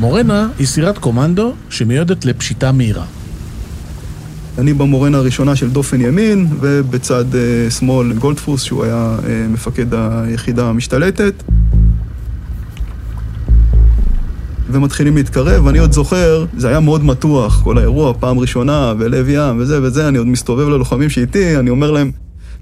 מורנה 0.00 0.48
היא 0.58 0.66
סירת 0.66 0.98
קומנדו 0.98 1.54
שמיועדת 1.70 2.24
לפשיטה 2.24 2.72
מהירה. 2.72 3.04
אני 4.58 4.74
במורנה 4.74 5.18
הראשונה 5.18 5.56
של 5.56 5.70
דופן 5.70 6.00
ימין, 6.00 6.46
ובצד 6.60 7.24
uh, 7.32 7.70
שמאל 7.70 8.12
גולדפוס, 8.12 8.62
שהוא 8.62 8.84
היה 8.84 9.16
uh, 9.18 9.52
מפקד 9.52 9.86
היחידה 9.94 10.68
המשתלטת. 10.68 11.42
ומתחילים 14.70 15.16
להתקרב, 15.16 15.66
ואני 15.66 15.78
עוד 15.78 15.92
זוכר, 15.92 16.44
זה 16.56 16.68
היה 16.68 16.80
מאוד 16.80 17.04
מתוח, 17.04 17.62
כל 17.62 17.78
האירוע, 17.78 18.14
פעם 18.20 18.38
ראשונה, 18.38 18.94
ולב 18.98 19.28
ים, 19.28 19.58
וזה 19.58 19.82
וזה, 19.82 20.08
אני 20.08 20.18
עוד 20.18 20.26
מסתובב 20.26 20.68
ללוחמים 20.68 21.10
שאיתי, 21.10 21.56
אני 21.56 21.70
אומר 21.70 21.90
להם, 21.90 22.10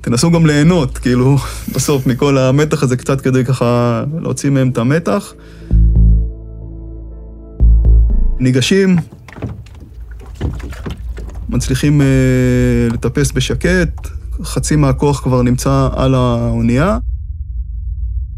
תנסו 0.00 0.30
גם 0.30 0.46
ליהנות, 0.46 0.98
כאילו, 0.98 1.36
בסוף 1.74 2.06
מכל 2.06 2.38
המתח 2.38 2.82
הזה, 2.82 2.96
קצת 2.96 3.20
כדי 3.20 3.44
ככה 3.44 4.04
להוציא 4.20 4.50
מהם 4.50 4.68
את 4.68 4.78
המתח. 4.78 5.34
ניגשים, 8.40 8.96
מצליחים 11.52 12.00
אה, 12.00 12.06
לטפס 12.92 13.32
בשקט, 13.32 14.08
חצי 14.42 14.76
מהכוח 14.76 15.20
כבר 15.20 15.42
נמצא 15.42 15.88
על 15.96 16.14
האונייה, 16.14 16.98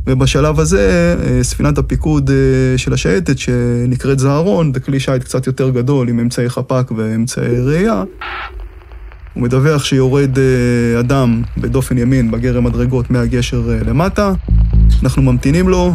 ובשלב 0.07 0.61
הזה 0.61 1.17
אה, 1.25 1.45
ספינת 1.45 1.79
הפיקוד 1.79 2.31
אה, 2.31 2.79
של 2.79 2.93
השייטת, 2.93 3.39
שנקראת 3.39 4.19
זהרון, 4.19 4.73
זה 4.75 4.81
כלי 4.81 5.01
שיט 5.01 5.25
קצת 5.25 5.47
יותר 5.47 5.71
גדול 5.71 6.09
עם 6.09 6.21
אמצעי 6.21 6.51
חפ"ק 6.51 6.91
ואמצעי 6.97 7.61
ראייה, 7.61 8.03
הוא 9.35 9.43
מדווח 9.43 9.85
שיורד 9.85 10.39
אה, 10.39 11.01
אדם 11.01 11.43
בדופן 11.57 11.99
ימין 11.99 12.31
בגרם 12.31 12.65
מדרגות 12.65 13.11
מהגשר 13.11 13.71
אה, 13.71 13.79
למטה, 13.87 14.33
אנחנו 15.03 15.23
ממתינים 15.23 15.69
לו, 15.69 15.93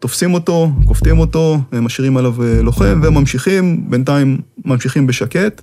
תופסים 0.00 0.34
אותו, 0.34 0.70
כופתים 0.84 1.18
אותו, 1.18 1.58
משאירים 1.72 2.16
עליו 2.16 2.42
אה, 2.42 2.62
לוחם 2.62 3.00
וממשיכים, 3.04 3.90
בינתיים 3.90 4.38
ממשיכים 4.64 5.06
בשקט. 5.06 5.62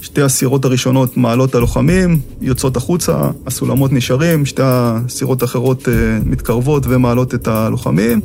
שתי 0.00 0.22
הסירות 0.22 0.64
הראשונות 0.64 1.16
מעלות 1.16 1.54
הלוחמים, 1.54 2.20
יוצאות 2.40 2.76
החוצה, 2.76 3.30
הסולמות 3.46 3.92
נשארים, 3.92 4.46
שתי 4.46 4.62
הסירות 4.64 5.42
האחרות 5.42 5.88
מתקרבות 6.24 6.82
ומעלות 6.86 7.34
את 7.34 7.48
הלוחמים. 7.48 8.20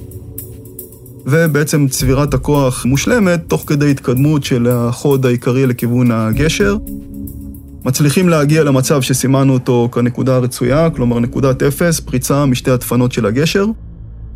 ובעצם 1.25 1.88
צבירת 1.88 2.33
הכוח 2.33 2.86
מושלמת 2.86 3.41
תוך 3.48 3.63
כדי 3.67 3.91
התקדמות 3.91 4.43
של 4.43 4.67
החוד 4.67 5.25
העיקרי 5.25 5.67
לכיוון 5.67 6.12
הגשר. 6.12 6.77
מצליחים 7.86 8.29
להגיע 8.29 8.63
למצב 8.63 9.01
שסימנו 9.01 9.53
אותו 9.53 9.89
כנקודה 9.91 10.36
הרצויה, 10.36 10.89
כלומר 10.89 11.19
נקודת 11.19 11.63
אפס, 11.63 12.00
פריצה 12.00 12.45
משתי 12.45 12.71
הדפנות 12.71 13.12
של 13.12 13.25
הגשר. 13.25 13.65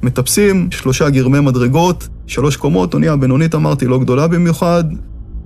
מטפסים, 0.04 0.68
שלושה 0.72 1.10
גרמי 1.10 1.40
מדרגות, 1.40 2.08
שלוש 2.28 2.58
קומות, 2.58 2.94
אונייה 2.94 3.16
בינונית 3.16 3.56
אמרתי, 3.56 3.86
לא 3.86 4.00
גדולה 4.00 4.28
במיוחד. 4.28 4.84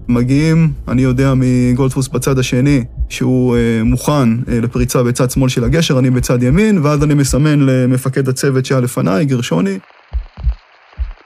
מגיעים, 0.08 0.72
אני 0.88 1.02
יודע 1.02 1.34
מגולדפוס 1.36 2.08
בצד 2.08 2.40
השני, 2.40 2.84
שהוא 3.10 3.56
אה, 3.56 3.84
מוכן 3.84 4.30
אה, 4.50 4.60
לפריצה 4.62 5.04
בצד 5.04 5.32
שמאל 5.32 5.50
של 5.50 5.64
הגשר, 5.64 6.00
אני 6.00 6.10
בצד 6.10 6.44
ימין, 6.44 6.78
ואז 6.84 7.04
אני 7.04 7.14
מסמן 7.14 7.60
למפקד 7.60 8.30
הצוות 8.30 8.66
שהיה 8.66 8.82
לפניי, 8.82 9.26
גרשוני, 9.26 9.78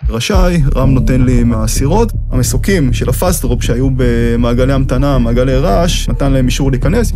רשאי, 0.09 0.61
רם 0.75 0.89
נותן 0.89 1.21
לי 1.21 1.43
מהסירות. 1.43 2.11
המסוקים 2.31 2.93
של 2.93 3.09
ה 3.09 3.15
fast 3.15 3.39
rope 3.39 3.63
שהיו 3.63 3.89
במעגלי 3.95 4.73
המתנה, 4.73 5.17
מעגלי 5.17 5.57
רעש, 5.57 6.09
נתן 6.09 6.31
להם 6.31 6.45
אישור 6.45 6.71
להיכנס. 6.71 7.13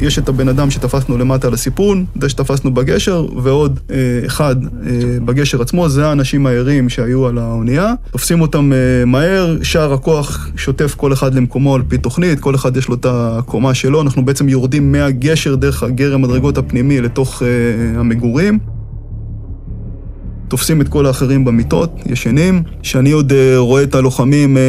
יש 0.00 0.18
את 0.18 0.28
הבן 0.28 0.48
אדם 0.48 0.70
שתפסנו 0.70 1.18
למטה 1.18 1.46
על 1.46 1.54
הסיפון, 1.54 2.04
זה 2.20 2.28
שתפסנו 2.28 2.74
בגשר, 2.74 3.26
ועוד 3.42 3.80
אה, 3.90 3.96
אחד 4.26 4.56
אה, 4.64 4.90
בגשר 5.24 5.62
עצמו, 5.62 5.88
זה 5.88 6.06
האנשים 6.06 6.46
הערים 6.46 6.88
שהיו 6.88 7.26
על 7.26 7.38
האונייה. 7.38 7.94
תופסים 8.10 8.40
אותם 8.40 8.72
אה, 8.72 9.04
מהר, 9.04 9.56
שאר 9.62 9.92
הכוח 9.92 10.50
שוטף 10.56 10.94
כל 10.94 11.12
אחד 11.12 11.34
למקומו 11.34 11.74
על 11.74 11.82
פי 11.88 11.98
תוכנית, 11.98 12.40
כל 12.40 12.54
אחד 12.54 12.76
יש 12.76 12.88
לו 12.88 12.94
את 12.94 13.06
הקומה 13.08 13.74
שלו, 13.74 14.02
אנחנו 14.02 14.24
בעצם 14.24 14.48
יורדים 14.48 14.92
מהגשר 14.92 15.54
דרך 15.54 15.82
הגרם 15.82 16.22
מדרגות 16.22 16.58
הפנימי 16.58 17.00
לתוך 17.00 17.42
אה, 17.42 18.00
המגורים. 18.00 18.58
תופסים 20.48 20.80
את 20.80 20.88
כל 20.88 21.06
האחרים 21.06 21.44
במיטות, 21.44 22.00
ישנים. 22.06 22.62
כשאני 22.82 23.10
עוד 23.10 23.32
אה, 23.32 23.54
רואה 23.58 23.82
את 23.82 23.94
הלוחמים 23.94 24.56
אה, 24.56 24.62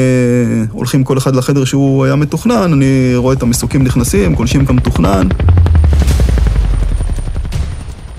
הולכים 0.71 1.03
כל 1.03 1.17
אחד 1.17 1.35
לחדר 1.35 1.65
שהוא 1.65 2.05
היה 2.05 2.15
מתוכנן, 2.15 2.73
אני 2.73 3.11
רואה 3.15 3.33
את 3.33 3.43
המסוקים 3.43 3.83
נכנסים, 3.83 4.35
גולשים 4.35 4.65
כמתוכנן. 4.65 5.27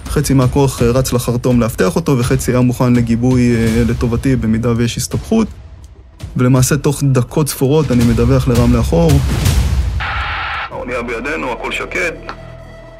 חצי 0.07 0.35
מהכוח 0.35 0.83
אה, 0.83 0.91
רץ 0.91 1.13
לחרטום 1.13 1.61
לאבטח 1.61 1.97
אותו, 1.97 2.19
וחצי 2.19 2.51
היה 2.51 2.61
מוכן 2.61 2.93
לגיבוי 2.93 3.57
לטובתי 3.89 4.37
במידה 4.37 4.73
ויש 4.77 4.97
הסתבכות. 4.97 5.49
ולמעשה 6.37 6.77
תוך 6.77 7.03
דקות 7.05 7.49
ספורות 7.49 7.91
אני 7.91 8.05
מדווח 8.05 8.49
לרם 8.49 8.75
לאחור. 8.77 9.11
האונייה 10.71 11.03
בידינו, 11.03 11.53
הכל 11.53 11.73
שקט. 11.73 12.15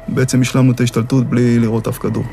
בעצם 0.07 0.41
השלמנו 0.41 0.71
את 0.71 0.79
ההשתלטות 0.79 1.25
בלי 1.25 1.59
לראות 1.59 1.87
אף 1.87 1.97
כדור. 1.97 2.23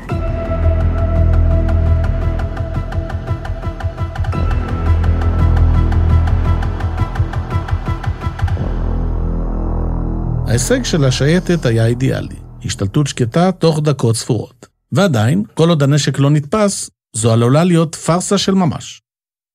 ההישג 10.59 10.83
של 10.83 11.05
השייטת 11.05 11.65
היה 11.65 11.85
אידיאלי, 11.85 12.35
השתלטות 12.65 13.07
שקטה 13.07 13.51
תוך 13.51 13.79
דקות 13.83 14.15
ספורות. 14.15 14.67
ועדיין, 14.91 15.43
כל 15.53 15.69
עוד 15.69 15.83
הנשק 15.83 16.19
לא 16.19 16.29
נתפס, 16.29 16.89
זו 17.15 17.33
עלולה 17.33 17.63
להיות 17.63 17.95
פארסה 17.95 18.37
של 18.37 18.53
ממש. 18.53 19.01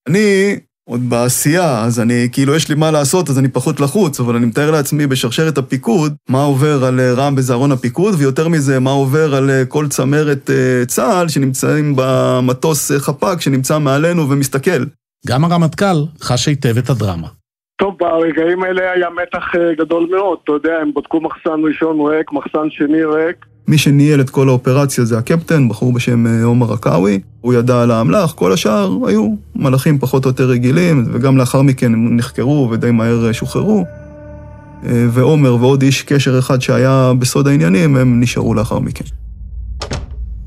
אני 0.08 0.56
עוד 0.88 1.10
בעשייה, 1.10 1.84
אז 1.84 2.00
אני, 2.00 2.28
כאילו, 2.32 2.54
יש 2.54 2.68
לי 2.68 2.74
מה 2.74 2.90
לעשות, 2.90 3.30
אז 3.30 3.38
אני 3.38 3.48
פחות 3.48 3.80
לחוץ, 3.80 4.20
אבל 4.20 4.36
אני 4.36 4.46
מתאר 4.46 4.70
לעצמי 4.70 5.06
בשרשרת 5.06 5.58
הפיקוד, 5.58 6.14
מה 6.28 6.42
עובר 6.42 6.84
על 6.84 7.00
אה, 7.00 7.12
רם 7.12 7.34
בזרעון 7.34 7.72
הפיקוד, 7.72 8.14
ויותר 8.18 8.48
מזה, 8.48 8.80
מה 8.80 8.90
עובר 8.90 9.34
על 9.34 9.50
אה, 9.50 9.64
כל 9.64 9.88
צמרת 9.88 10.50
אה, 10.50 10.86
צה"ל 10.86 11.28
שנמצאים 11.28 11.92
במטוס 11.96 12.92
חפ"ק 12.92 13.40
שנמצא 13.40 13.78
מעלינו 13.78 14.30
ומסתכל. 14.30 14.84
גם 15.26 15.44
הרמטכ"ל 15.44 16.04
חש 16.20 16.48
היטב 16.48 16.78
את 16.78 16.90
הדרמה. 16.90 17.28
טוב, 17.76 17.94
ברגעים 17.98 18.62
האלה 18.62 18.92
היה 18.92 19.08
מתח 19.22 19.44
אה, 19.54 19.74
גדול 19.78 20.08
מאוד, 20.10 20.38
אתה 20.44 20.52
יודע, 20.52 20.78
הם 20.82 20.90
בדקו 20.96 21.20
מחסן 21.20 21.60
ראשון 21.68 22.00
ריק, 22.00 22.32
מחסן 22.32 22.70
שני 22.70 23.04
ריק. 23.04 23.36
מי 23.68 23.78
שניהל 23.78 24.20
את 24.20 24.30
כל 24.30 24.48
האופרציה 24.48 25.04
זה 25.04 25.18
הקפטן, 25.18 25.68
בחור 25.68 25.92
בשם 25.92 26.26
אה, 26.26 26.44
עומר 26.44 26.72
עכאווי. 26.72 27.20
הוא 27.40 27.54
ידע 27.54 27.82
על 27.82 27.90
האמל"ח, 27.90 28.32
כל 28.32 28.52
השאר 28.52 29.06
היו 29.06 29.34
מלאכים 29.56 29.98
פחות 29.98 30.24
או 30.24 30.30
יותר 30.30 30.44
רגילים, 30.44 31.04
וגם 31.12 31.36
לאחר 31.36 31.62
מכן 31.62 31.92
הם 31.92 32.16
נחקרו 32.16 32.68
ודי 32.70 32.90
מהר 32.90 33.26
אה, 33.26 33.32
שוחררו. 33.32 33.84
ועומר 34.86 35.54
ועוד 35.54 35.82
איש 35.82 36.02
קשר 36.02 36.38
אחד 36.38 36.62
שהיה 36.62 37.12
בסוד 37.18 37.48
העניינים, 37.48 37.96
הם 37.96 38.20
נשארו 38.20 38.54
לאחר 38.54 38.78
מכן. 38.78 39.04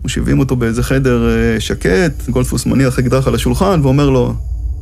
מושיבים 0.04 0.40
אותו 0.40 0.56
באיזה 0.56 0.84
חדר 0.84 1.20
שקט, 1.60 2.30
גולדפוס 2.30 2.66
מניח 2.66 3.00
אקדח 3.00 3.28
על 3.28 3.36
השולחן 3.36 3.80
ואומר 3.84 4.10
לו, 4.10 4.34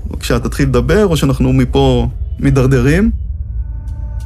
בבקשה, 0.08 0.40
תתחיל 0.40 0.68
לדבר, 0.68 1.06
או 1.06 1.18
שאנחנו 1.18 1.54
מפה 1.54 2.08
מידרדרים. 2.40 3.12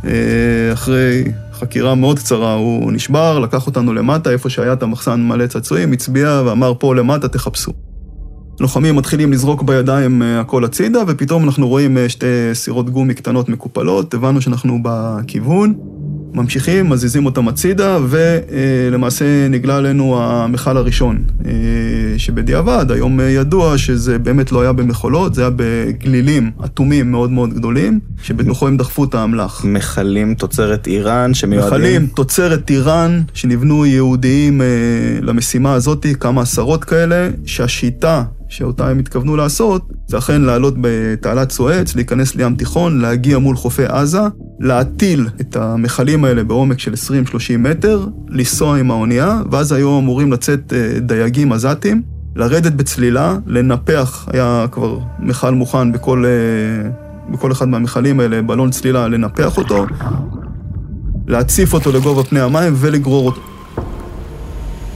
אה, 0.05 0.73
אחרי 0.73 1.23
חקירה 1.53 1.95
מאוד 1.95 2.19
קצרה, 2.19 2.53
הוא 2.53 2.91
נשבר, 2.91 3.39
לקח 3.39 3.67
אותנו 3.67 3.93
למטה, 3.93 4.31
איפה 4.31 4.49
שהיה 4.49 4.73
את 4.73 4.83
המחסן 4.83 5.21
מלא 5.21 5.47
צעצועים, 5.47 5.91
הצביע 5.91 6.41
ואמר, 6.45 6.73
פה 6.79 6.95
למטה 6.95 7.27
תחפשו. 7.27 7.71
לוחמים 8.59 8.95
מתחילים 8.95 9.33
לזרוק 9.33 9.63
בידיים 9.63 10.21
אה, 10.21 10.39
הכל 10.39 10.65
הצידה, 10.65 10.99
ופתאום 11.07 11.43
אנחנו 11.43 11.67
רואים 11.67 11.97
אה, 11.97 12.09
שתי 12.09 12.25
סירות 12.53 12.89
גומי 12.89 13.13
קטנות 13.13 13.49
מקופלות, 13.49 14.13
הבנו 14.13 14.41
שאנחנו 14.41 14.79
בכיוון. 14.83 15.73
ממשיכים, 16.33 16.89
מזיזים 16.89 17.25
אותם 17.25 17.47
הצידה, 17.47 17.97
ולמעשה 18.09 19.47
נגלה 19.49 19.77
עלינו 19.77 20.21
המכל 20.21 20.77
הראשון, 20.77 21.23
אה, 21.45 21.51
שבדיעבד, 22.17 22.91
היום 22.91 23.19
ידוע 23.19 23.77
שזה 23.77 24.19
באמת 24.19 24.51
לא 24.51 24.61
היה 24.61 24.73
במכולות, 24.73 25.35
זה 25.35 25.41
היה 25.41 25.51
בגלילים 25.55 26.51
אטומים 26.65 27.11
מאוד 27.11 27.31
מאוד 27.31 27.53
גדולים, 27.53 27.99
שבתוכו 28.23 28.67
הם 28.67 28.77
דחפו 28.77 29.03
את 29.03 29.15
האמל"ח. 29.15 29.65
מכלים 29.65 30.33
תוצרת 30.33 30.87
איראן 30.87 31.33
שמיועדים... 31.33 31.67
מכלים 31.69 32.07
תוצרת 32.07 32.69
איראן, 32.69 33.21
שנבנו 33.33 33.85
יהודיים 33.85 34.61
למשימה 35.21 35.73
הזאת, 35.73 36.05
כמה 36.19 36.41
עשרות 36.41 36.83
כאלה, 36.83 37.29
שהשיטה 37.45 38.23
שאותה 38.49 38.89
הם 38.89 38.99
התכוונו 38.99 39.35
לעשות, 39.35 39.89
זה 40.07 40.17
אכן 40.17 40.41
לעלות 40.41 40.73
בתעלת 40.81 41.51
סואץ, 41.51 41.95
להיכנס 41.95 42.35
לים 42.35 42.55
תיכון, 42.55 43.01
להגיע 43.01 43.37
מול 43.37 43.55
חופי 43.55 43.85
עזה, 43.85 44.21
להטיל 44.59 45.27
את 45.41 45.55
המכלים 45.55 46.25
האלה 46.25 46.43
בעומק 46.43 46.79
של 46.79 46.93
20-30 46.93 47.57
מטר, 47.59 48.05
לנסוע 48.29 48.77
עם 48.77 48.91
האונייה, 48.91 49.41
ואז 49.51 49.71
היו 49.71 49.99
אמורים 49.99 50.31
לצאת 50.31 50.73
אה, 50.73 50.99
דייגים 50.99 51.51
עזתים, 51.51 52.01
לרדת 52.35 52.73
בצלילה, 52.73 53.37
לנפח, 53.45 54.27
היה 54.33 54.65
כבר 54.71 54.99
מכל 55.19 55.53
מוכן 55.53 55.91
בכל, 55.91 56.25
אה, 56.25 56.89
בכל 57.31 57.51
אחד 57.51 57.67
מהמכלים 57.67 58.19
האלה, 58.19 58.41
בלון 58.41 58.69
צלילה, 58.69 59.07
לנפח 59.07 59.57
אותו, 59.57 59.85
להציף 61.27 61.73
אותו 61.73 61.91
לגובה 61.91 62.23
פני 62.23 62.39
המים 62.39 62.73
ולגרור 62.75 63.25
אותו. 63.25 63.41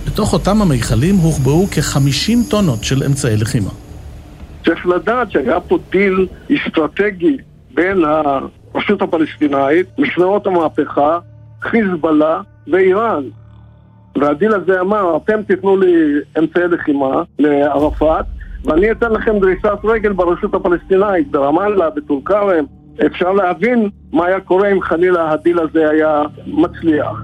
בתוך 0.07 0.33
אותם 0.33 0.61
המיכלים 0.61 1.15
הוחבאו 1.15 1.67
כ-50 1.71 2.49
טונות 2.49 2.83
של 2.83 3.03
אמצעי 3.03 3.37
לחימה. 3.37 3.69
צריך 4.65 4.87
לדעת 4.87 5.31
שהיה 5.31 5.59
פה 5.59 5.77
דיל 5.91 6.27
אסטרטגי 6.51 7.37
בין 7.73 8.03
הרשות 8.05 9.01
הפלסטינאית, 9.01 9.87
משמרות 9.97 10.47
המהפכה, 10.47 11.19
חיזבאללה 11.61 12.41
ואיראן. 12.67 13.23
והדיל 14.21 14.53
הזה 14.53 14.81
אמר, 14.81 15.17
אתם 15.17 15.43
תיתנו 15.43 15.77
לי 15.77 16.13
אמצעי 16.39 16.67
לחימה 16.67 17.23
לערפאת, 17.39 18.25
ואני 18.65 18.91
אתן 18.91 19.11
לכם 19.11 19.39
דריסת 19.39 19.79
רגל 19.83 20.13
ברשות 20.13 20.53
הפלסטינאית, 20.53 21.31
ברמאללה, 21.31 21.89
בטול 21.89 22.19
כרם. 22.25 22.65
אפשר 23.05 23.31
להבין 23.31 23.89
מה 24.13 24.25
היה 24.25 24.39
קורה 24.39 24.71
אם 24.71 24.81
חלילה 24.81 25.31
הדיל 25.31 25.59
הזה 25.59 25.89
היה 25.89 26.21
מצליח. 26.47 27.23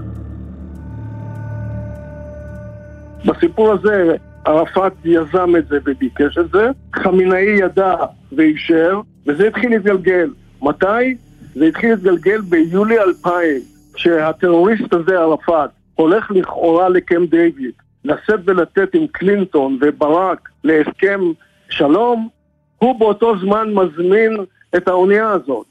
בסיפור 3.26 3.72
הזה 3.72 4.16
ערפאת 4.46 4.94
יזם 5.06 5.56
את 5.58 5.68
זה 5.68 5.80
וביקש 5.86 6.38
את 6.38 6.52
זה, 6.52 6.70
חמינאי 6.96 7.60
ידע 7.60 7.96
ואישר, 8.32 9.02
וזה 9.28 9.48
התחיל 9.48 9.70
להתגלגל. 9.70 10.30
מתי? 10.62 11.16
זה 11.56 11.66
התחיל 11.66 11.90
להתגלגל 11.90 12.42
ביולי 12.42 13.00
2000, 13.00 13.62
שהטרוריסט 13.96 14.94
הזה, 14.94 15.20
ערפאת, 15.20 15.70
הולך 15.96 16.32
לכאורה 16.32 16.90
לקמפ 16.90 17.30
דיוויד, 17.30 17.72
לשאת 18.06 18.40
ולתת 18.46 18.96
עם 18.96 19.08
קלינטון 19.08 19.78
וברק 19.82 20.50
להסכם 20.64 21.22
שלום, 21.70 22.30
הוא 22.78 23.00
באותו 23.00 23.40
זמן 23.40 23.74
מזמין 23.74 24.38
את 24.76 24.88
האונייה 24.88 25.30
הזאת. 25.30 25.66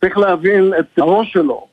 צריך 0.00 0.18
להבין 0.18 0.72
את 0.78 0.98
הראש 0.98 1.32
שלו. 1.32 1.66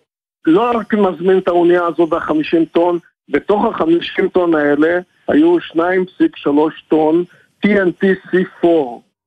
לא 0.45 0.71
רק 0.77 0.93
מזמין 0.93 1.37
את 1.37 1.47
האונייה 1.47 1.85
הזאת 1.85 2.09
ב-50 2.09 2.65
טון, 2.71 2.99
בתוך 3.29 3.65
ה-50 3.65 4.27
טון 4.33 4.55
האלה 4.55 4.99
היו 5.27 5.57
2.3 5.57 6.49
טון 6.87 7.23
TNT-C4, 7.65 8.67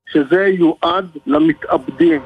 שזה 0.06 0.46
יועד 0.46 1.06
למתאבדים. 1.26 2.20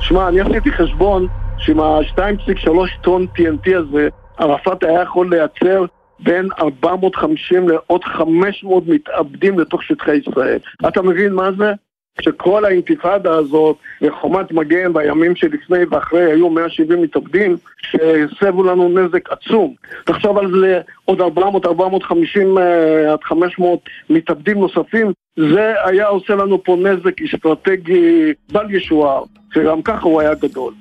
שמע, 0.00 0.28
אני 0.28 0.40
עשיתי 0.40 0.72
חשבון 0.72 1.26
שעם 1.58 1.80
ה-2.3 1.80 2.68
טון 3.00 3.26
TNT 3.36 3.76
הזה, 3.76 4.08
ערפאת 4.38 4.84
היה 4.84 5.02
יכול 5.02 5.30
לייצר 5.30 5.84
בין 6.20 6.48
450 6.58 7.68
לעוד 7.68 8.04
500 8.04 8.84
מתאבדים 8.86 9.58
לתוך 9.58 9.82
שטחי 9.82 10.16
ישראל. 10.16 10.58
אתה 10.88 11.02
מבין 11.02 11.32
מה 11.32 11.52
זה? 11.58 11.72
שכל 12.20 12.64
האינתיפאדה 12.64 13.34
הזאת 13.34 13.76
וחומת 14.02 14.52
מגן 14.52 14.92
בימים 14.92 15.36
שלפני 15.36 15.84
ואחרי 15.90 16.32
היו 16.32 16.50
170 16.50 17.02
מתאבדים 17.02 17.56
שהסבו 17.82 18.62
לנו 18.62 18.88
נזק 18.88 19.30
עצום. 19.30 19.74
תחשוב 20.04 20.38
על 20.38 20.50
זה 20.60 20.80
עוד 21.04 21.20
400, 21.20 21.66
450 21.66 22.58
אה, 22.58 23.12
עד 23.12 23.18
500 23.22 23.80
מתאבדים 24.10 24.58
נוספים, 24.58 25.12
זה 25.36 25.72
היה 25.84 26.06
עושה 26.06 26.34
לנו 26.34 26.64
פה 26.64 26.76
נזק 26.76 27.22
אסטרטגי 27.22 28.32
בל 28.52 28.74
ישוער, 28.74 29.22
שגם 29.54 29.82
ככה 29.82 30.02
הוא 30.02 30.20
היה 30.20 30.34
גדול. 30.34 30.74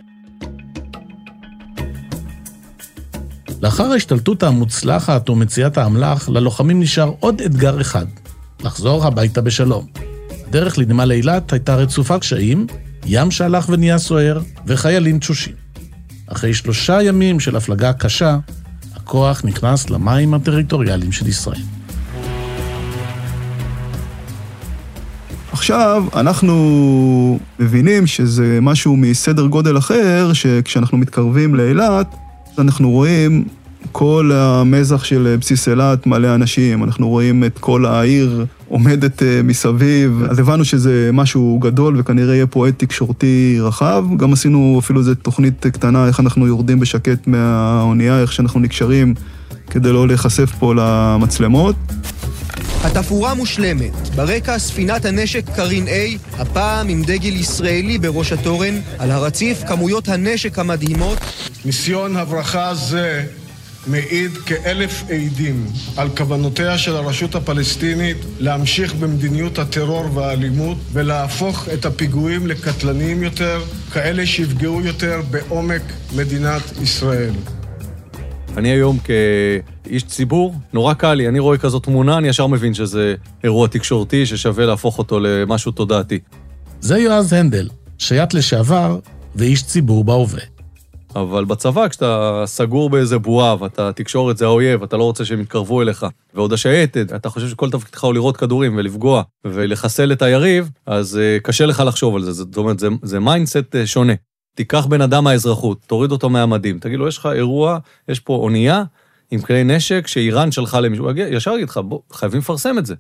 לאחר 3.62 3.92
ההשתלטות 3.92 4.44
המוצלחת 4.44 5.30
ומציאת 5.30 5.78
האמל"ח, 5.78 6.30
ללוחמים 6.30 6.80
נשאר 6.80 7.12
עוד 7.20 7.42
אתגר 7.42 7.82
אחד, 7.82 8.06
לחזור 8.64 9.06
הביתה 9.06 9.42
בשלום. 9.42 9.86
הדרך 10.52 10.78
לנמל 10.78 11.12
אילת 11.12 11.54
הייתה 11.54 11.76
רצופה 11.76 12.20
קשיים, 12.20 12.68
ים 13.06 13.32
שהלך 13.32 13.70
ונהיה 13.70 13.98
סוער, 13.98 14.40
וחיילים 14.68 15.20
תשושים. 15.20 15.54
אחרי 16.28 16.54
שלושה 16.54 17.02
ימים 17.02 17.40
של 17.40 17.56
הפלגה 17.56 17.94
קשה, 17.94 18.38
הכוח 18.96 19.42
נכנס 19.46 19.90
למים 19.90 20.34
הטריטוריאליים 20.34 21.12
של 21.12 21.28
ישראל. 21.28 21.62
עכשיו, 25.52 26.04
אנחנו 26.16 27.40
מבינים 27.60 28.08
שזה 28.08 28.60
משהו 28.62 28.96
מסדר 28.98 29.46
גודל 29.46 29.78
אחר, 29.78 30.34
שכשאנחנו 30.34 30.98
מתקרבים 30.98 31.56
לאילת, 31.56 32.16
אנחנו 32.58 32.90
רואים 32.90 33.46
כל 33.92 34.32
המזח 34.34 35.04
של 35.04 35.36
בסיס 35.40 35.68
אילת 35.68 36.08
מלא 36.08 36.36
אנשים, 36.36 36.84
אנחנו 36.84 37.10
רואים 37.10 37.44
את 37.44 37.60
כל 37.60 37.86
העיר 37.86 38.46
עומדת 38.68 39.24
אה, 39.24 39.42
מסביב, 39.44 40.24
אז 40.30 40.40
הבנו 40.40 40.66
שזה 40.66 41.10
משהו 41.14 41.60
גדול 41.62 42.00
וכנראה 42.00 42.36
יהיה 42.36 42.48
פה 42.48 42.68
עד 42.68 42.74
תקשורתי 42.78 43.58
רחב. 43.62 44.06
גם 44.18 44.34
עשינו 44.34 44.80
אפילו 44.80 45.00
איזו 45.00 45.16
תוכנית 45.16 45.66
קטנה, 45.66 46.08
איך 46.08 46.20
אנחנו 46.20 46.48
יורדים 46.48 46.80
בשקט 46.80 47.28
מהאונייה, 47.28 48.22
איך 48.22 48.34
שאנחנו 48.34 48.60
נקשרים 48.60 49.14
כדי 49.70 49.92
לא 49.92 50.08
להיחשף 50.08 50.52
פה 50.60 50.74
למצלמות. 50.76 51.76
התפאורה 52.84 53.34
מושלמת. 53.34 53.92
ברקע 54.16 54.60
ספינת 54.60 55.06
הנשק 55.06 55.44
קרין 55.56 55.88
A, 55.88 56.40
הפעם 56.42 56.88
עם 56.88 57.04
דגל 57.04 57.36
ישראלי 57.36 57.98
בראש 57.98 58.32
התורן, 58.32 58.80
על 59.00 59.12
הרציף 59.12 59.64
כמויות 59.68 60.10
הנשק 60.10 60.60
המדהימות. 60.60 61.18
ניסיון 61.66 62.16
הברחה 62.18 62.76
זה 62.76 63.24
מעיד 63.88 64.32
כאלף 64.38 65.04
עדים 65.10 65.66
על 65.98 66.10
כוונותיה 66.10 66.78
של 66.78 66.96
הרשות 66.96 67.36
הפלסטינית 67.36 68.18
להמשיך 68.40 68.96
במדיניות 68.96 69.60
הטרור 69.60 70.06
והאלימות 70.14 70.78
ולהפוך 70.94 71.70
את 71.74 71.86
הפיגועים 71.86 72.48
לקטלניים 72.48 73.24
יותר, 73.24 73.62
כאלה 73.94 74.26
שיפגעו 74.26 74.82
יותר 74.82 75.22
בעומק 75.32 75.82
מדינת 76.16 76.62
ישראל. 76.82 77.34
אני 78.58 78.70
היום 78.70 78.98
כאיש 79.00 80.04
ציבור, 80.04 80.56
נורא 80.74 80.94
קל 80.94 81.14
לי, 81.14 81.28
אני 81.28 81.40
רואה 81.40 81.58
כזאת 81.58 81.84
תמונה, 81.84 82.18
אני 82.18 82.28
ישר 82.28 82.48
מבין 82.48 82.74
שזה 82.74 83.16
אירוע 83.44 83.68
תקשורתי 83.68 84.26
ששווה 84.26 84.66
להפוך 84.66 84.98
אותו 84.98 85.20
למשהו 85.20 85.72
תודעתי. 85.72 86.20
זה 86.82 86.98
יועז 86.98 87.34
הנדל, 87.34 87.70
שייטת 87.98 88.34
לשעבר 88.34 89.00
ואיש 89.36 89.64
ציבור 89.64 90.04
בהווה. 90.04 90.61
אבל 91.16 91.46
בצבא, 91.46 91.88
כשאתה 91.88 92.44
סגור 92.46 92.90
באיזה 92.90 93.20
בועה, 93.20 93.56
ואתה 93.60 93.94
תקשורת 93.94 94.38
זה 94.38 94.46
האויב, 94.46 94.84
אתה 94.84 94.98
לא 94.98 95.04
רוצה 95.04 95.26
שהם 95.26 95.42
יתקרבו 95.42 95.82
אליך, 95.82 96.06
ועוד 96.34 96.54
השייטת, 96.54 97.14
אתה 97.16 97.30
חושב 97.30 97.48
שכל 97.48 97.70
תפקידך 97.70 98.04
הוא 98.04 98.14
לירות 98.14 98.38
כדורים 98.38 98.76
ולפגוע 98.78 99.24
ולחסל 99.46 100.12
את 100.12 100.22
היריב, 100.22 100.70
אז 100.86 101.20
אה, 101.20 101.44
קשה 101.44 101.66
לך 101.66 101.84
לחשוב 101.88 102.16
על 102.16 102.24
זה. 102.24 102.32
זאת 102.32 102.58
אומרת, 102.58 102.80
זה, 102.80 102.88
זה 103.02 103.20
mindset 103.20 103.58
אה, 103.58 103.86
שונה. 103.86 104.14
תיקח 104.56 104.86
בן 104.86 105.02
אדם 105.02 105.24
מהאזרחות, 105.24 105.82
תוריד 105.88 106.12
אותו 106.12 106.30
מהמדים, 106.30 106.80
תגיד 106.80 107.00
לו, 107.00 107.08
יש 107.08 107.18
לך 107.18 107.26
אירוע, 107.26 107.78
יש 108.08 108.20
פה 108.20 108.36
אונייה 108.36 108.84
עם 109.32 109.42
כלי 109.42 109.64
נשק 109.64 110.08
שאיראן 110.08 110.52
שלחה 110.52 110.80
למישהו, 110.80 111.10
ישר 111.18 111.54
יגיד 111.56 111.70
לך, 111.70 111.78
בוא, 111.78 112.00
חייבים 112.12 112.40
לפרסם 112.40 112.78
את 112.78 112.86
זה. 112.86 112.96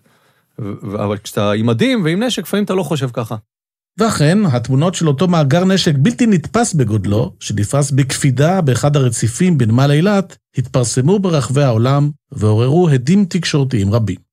אבל 0.83 1.17
כשאתה 1.17 1.51
עם 1.51 1.65
מדים 1.65 2.03
ועם 2.03 2.23
נשק, 2.23 2.43
לפעמים 2.43 2.63
אתה 2.63 2.73
לא 2.73 2.83
חושב 2.83 3.09
ככה. 3.13 3.35
ואכן, 3.99 4.37
התמונות 4.45 4.95
של 4.95 5.07
אותו 5.07 5.27
מאגר 5.27 5.65
נשק 5.65 5.95
בלתי 5.97 6.27
נתפס 6.27 6.73
בגודלו, 6.73 7.33
שנפרס 7.39 7.91
בקפידה 7.91 8.61
באחד 8.61 8.95
הרציפים 8.95 9.57
בנמל 9.57 9.91
אילת, 9.91 10.37
התפרסמו 10.57 11.19
ברחבי 11.19 11.63
העולם 11.63 12.09
ועוררו 12.31 12.89
הדים 12.89 13.25
תקשורתיים 13.25 13.93
רבים. 13.93 14.31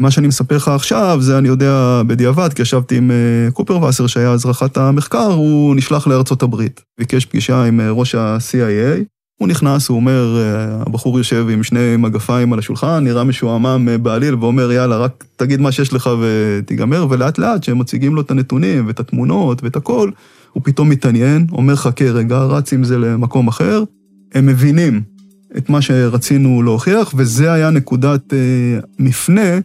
מה 0.00 0.10
שאני 0.10 0.26
מספר 0.26 0.56
לך 0.56 0.68
עכשיו, 0.68 1.18
זה 1.20 1.38
אני 1.38 1.48
יודע 1.48 2.02
בדיעבד, 2.06 2.52
כי 2.52 2.62
ישבתי 2.62 2.96
עם 2.96 3.10
קופר 3.52 3.82
וסר, 3.82 4.06
שהיה 4.06 4.32
אז 4.32 4.46
רח"ט 4.46 4.76
המחקר, 4.76 5.32
הוא 5.32 5.76
נשלח 5.76 6.06
לארצות 6.06 6.42
הברית. 6.42 6.80
ביקש 6.98 7.26
פגישה 7.26 7.64
עם 7.64 7.80
ראש 7.80 8.14
ה-CIA, 8.14 9.04
הוא 9.42 9.48
נכנס, 9.48 9.88
הוא 9.88 9.96
אומר, 9.96 10.36
הבחור 10.86 11.18
יושב 11.18 11.46
עם 11.50 11.62
שני 11.62 11.96
מגפיים 11.96 12.52
על 12.52 12.58
השולחן, 12.58 13.04
נראה 13.04 13.24
משועמם 13.24 13.88
בעליל, 14.02 14.34
ואומר, 14.34 14.72
יאללה, 14.72 14.96
רק 14.96 15.24
תגיד 15.36 15.60
מה 15.60 15.72
שיש 15.72 15.92
לך 15.92 16.10
ותיגמר, 16.20 17.06
ולאט 17.10 17.38
לאט, 17.38 17.60
כשהם 17.62 17.78
מציגים 17.78 18.14
לו 18.14 18.20
את 18.20 18.30
הנתונים 18.30 18.86
ואת 18.86 19.00
התמונות 19.00 19.64
ואת 19.64 19.76
הכל, 19.76 20.10
הוא 20.52 20.62
פתאום 20.64 20.88
מתעניין, 20.88 21.46
אומר, 21.52 21.76
חכה 21.76 22.04
רגע, 22.04 22.38
רץ 22.38 22.72
עם 22.72 22.84
זה 22.84 22.98
למקום 22.98 23.48
אחר. 23.48 23.84
הם 24.34 24.46
מבינים 24.46 25.02
את 25.56 25.70
מה 25.70 25.82
שרצינו 25.82 26.62
להוכיח, 26.62 27.14
וזה 27.16 27.52
היה 27.52 27.70
נקודת 27.70 28.32
מפנה 28.98 29.58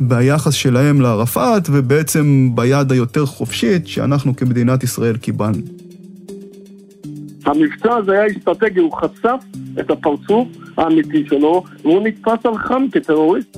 ביחס 0.00 0.54
שלהם 0.54 1.00
לערפאת, 1.00 1.68
ובעצם 1.72 2.50
ביד 2.54 2.92
היותר 2.92 3.26
חופשית 3.26 3.88
שאנחנו 3.88 4.36
כמדינת 4.36 4.82
ישראל 4.82 5.16
קיבלנו. 5.16 5.79
המבצע 7.46 7.94
הזה 7.96 8.12
היה 8.12 8.26
אסטרטגי, 8.38 8.80
הוא 8.80 8.92
חשף 8.92 9.44
את 9.80 9.90
הפרצוף 9.90 10.48
האמיתי 10.76 11.24
שלו, 11.28 11.64
והוא 11.82 12.06
נתפס 12.06 12.46
על 12.46 12.58
חם 12.58 12.82
כטרוריסט. 12.92 13.56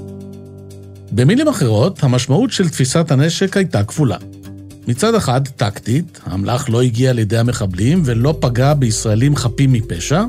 במילים 1.12 1.48
אחרות, 1.48 2.04
המשמעות 2.04 2.50
של 2.50 2.68
תפיסת 2.68 3.10
הנשק 3.10 3.56
הייתה 3.56 3.84
כפולה. 3.84 4.16
מצד 4.88 5.14
אחד, 5.14 5.40
טקטית, 5.48 6.20
האמל"ח 6.26 6.68
לא 6.68 6.82
הגיע 6.82 7.12
לידי 7.12 7.38
המחבלים 7.38 8.02
ולא 8.04 8.34
פגע 8.40 8.74
בישראלים 8.74 9.36
חפים 9.36 9.72
מפשע. 9.72 10.24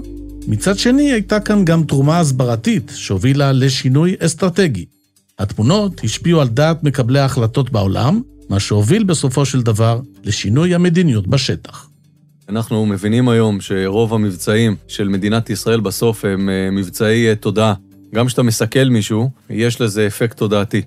מצד 0.48 0.78
שני, 0.78 1.12
הייתה 1.12 1.40
כאן 1.40 1.66
גם 1.66 1.84
תרומה 1.84 2.20
הסברתית 2.20 2.92
שהובילה 2.96 3.52
לשינוי 3.52 4.16
אסטרטגי. 4.20 4.86
התמונות 5.40 6.02
השפיעו 6.04 6.42
על 6.42 6.48
דעת 6.48 6.84
מקבלי 6.84 7.20
ההחלטות 7.20 7.72
בעולם, 7.72 8.22
מה 8.50 8.60
שהוביל 8.60 9.04
בסופו 9.04 9.46
של 9.46 9.62
דבר 9.62 10.00
לשינוי 10.24 10.76
המדיניות 10.76 11.28
בשטח. 11.28 11.90
אנחנו 12.50 12.86
מבינים 12.86 13.30
היום 13.30 13.62
שרוב 13.62 14.14
המבצעים 14.14 14.76
של 14.88 15.08
מדינת 15.08 15.50
ישראל 15.50 15.80
בסוף 15.80 16.26
הם 16.26 16.50
מבצעי 16.72 17.36
תודעה. 17.36 17.74
גם 18.16 18.28
כשאתה 18.28 18.44
מסכל 18.44 18.84
מישהו, 18.90 19.30
יש 19.50 19.82
לזה 19.82 20.08
אפקט 20.08 20.38
תודעתי. 20.38 20.82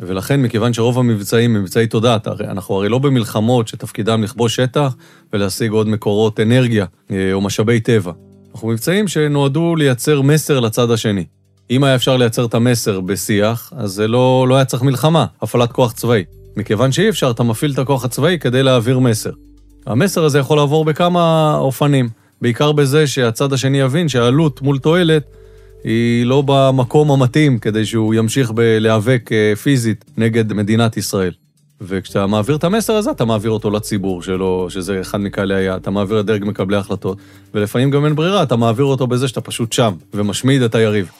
ולכן, 0.00 0.42
מכיוון 0.42 0.72
שרוב 0.72 0.98
המבצעים 0.98 1.56
הם 1.56 1.62
מבצעי 1.62 1.86
תודעה, 1.86 2.18
אנחנו 2.40 2.74
הרי 2.74 2.88
לא 2.88 2.98
במלחמות 2.98 3.68
שתפקידם 3.68 4.22
לכבוש 4.22 4.56
שטח 4.56 4.96
ולהשיג 5.32 5.70
עוד 5.70 5.88
מקורות 5.88 6.40
אנרגיה 6.40 6.86
או 7.32 7.40
משאבי 7.40 7.80
טבע. 7.80 8.12
אנחנו 8.54 8.68
מבצעים 8.68 9.08
שנועדו 9.08 9.76
לייצר 9.76 10.20
מסר 10.20 10.60
לצד 10.60 10.90
השני. 10.90 11.24
אם 11.70 11.84
היה 11.84 11.94
אפשר 11.94 12.16
לייצר 12.16 12.44
את 12.44 12.54
המסר 12.54 13.00
בשיח, 13.00 13.72
אז 13.76 13.90
זה 13.90 14.08
לא, 14.08 14.46
לא 14.48 14.54
היה 14.54 14.64
צריך 14.64 14.82
מלחמה, 14.82 15.26
הפעלת 15.42 15.72
כוח 15.72 15.92
צבאי. 15.92 16.24
מכיוון 16.56 16.92
שאי 16.92 17.08
אפשר, 17.08 17.30
אתה 17.30 17.42
מפעיל 17.42 17.72
את 17.72 17.78
הכוח 17.78 18.04
הצבאי 18.04 18.38
כדי 18.38 18.62
להעביר 18.62 18.98
מסר. 18.98 19.30
המסר 19.86 20.24
הזה 20.24 20.38
יכול 20.38 20.56
לעבור 20.56 20.84
בכמה 20.84 21.56
אופנים, 21.56 22.08
בעיקר 22.42 22.72
בזה 22.72 23.06
שהצד 23.06 23.52
השני 23.52 23.80
יבין 23.80 24.08
שהעלות 24.08 24.62
מול 24.62 24.78
תועלת 24.78 25.22
היא 25.84 26.26
לא 26.26 26.42
במקום 26.46 27.10
המתאים 27.10 27.58
כדי 27.58 27.86
שהוא 27.86 28.14
ימשיך 28.14 28.52
להיאבק 28.56 29.30
פיזית 29.62 30.04
נגד 30.16 30.52
מדינת 30.52 30.96
ישראל. 30.96 31.32
וכשאתה 31.80 32.26
מעביר 32.26 32.56
את 32.56 32.64
המסר 32.64 32.92
הזה, 32.92 33.10
אתה 33.10 33.24
מעביר 33.24 33.50
אותו 33.50 33.70
לציבור 33.70 34.22
שלו, 34.22 34.66
שזה 34.70 35.00
אחד 35.00 35.20
מקהלי 35.20 35.54
היעד, 35.54 35.80
אתה 35.80 35.90
מעביר 35.90 36.18
לדרג 36.18 36.44
מקבלי 36.44 36.76
החלטות, 36.76 37.18
ולפעמים 37.54 37.90
גם 37.90 38.04
אין 38.04 38.14
ברירה, 38.14 38.42
אתה 38.42 38.56
מעביר 38.56 38.84
אותו 38.84 39.06
בזה 39.06 39.28
שאתה 39.28 39.40
פשוט 39.40 39.72
שם, 39.72 39.92
ומשמיד 40.14 40.62
את 40.62 40.74
היריב. 40.74 41.10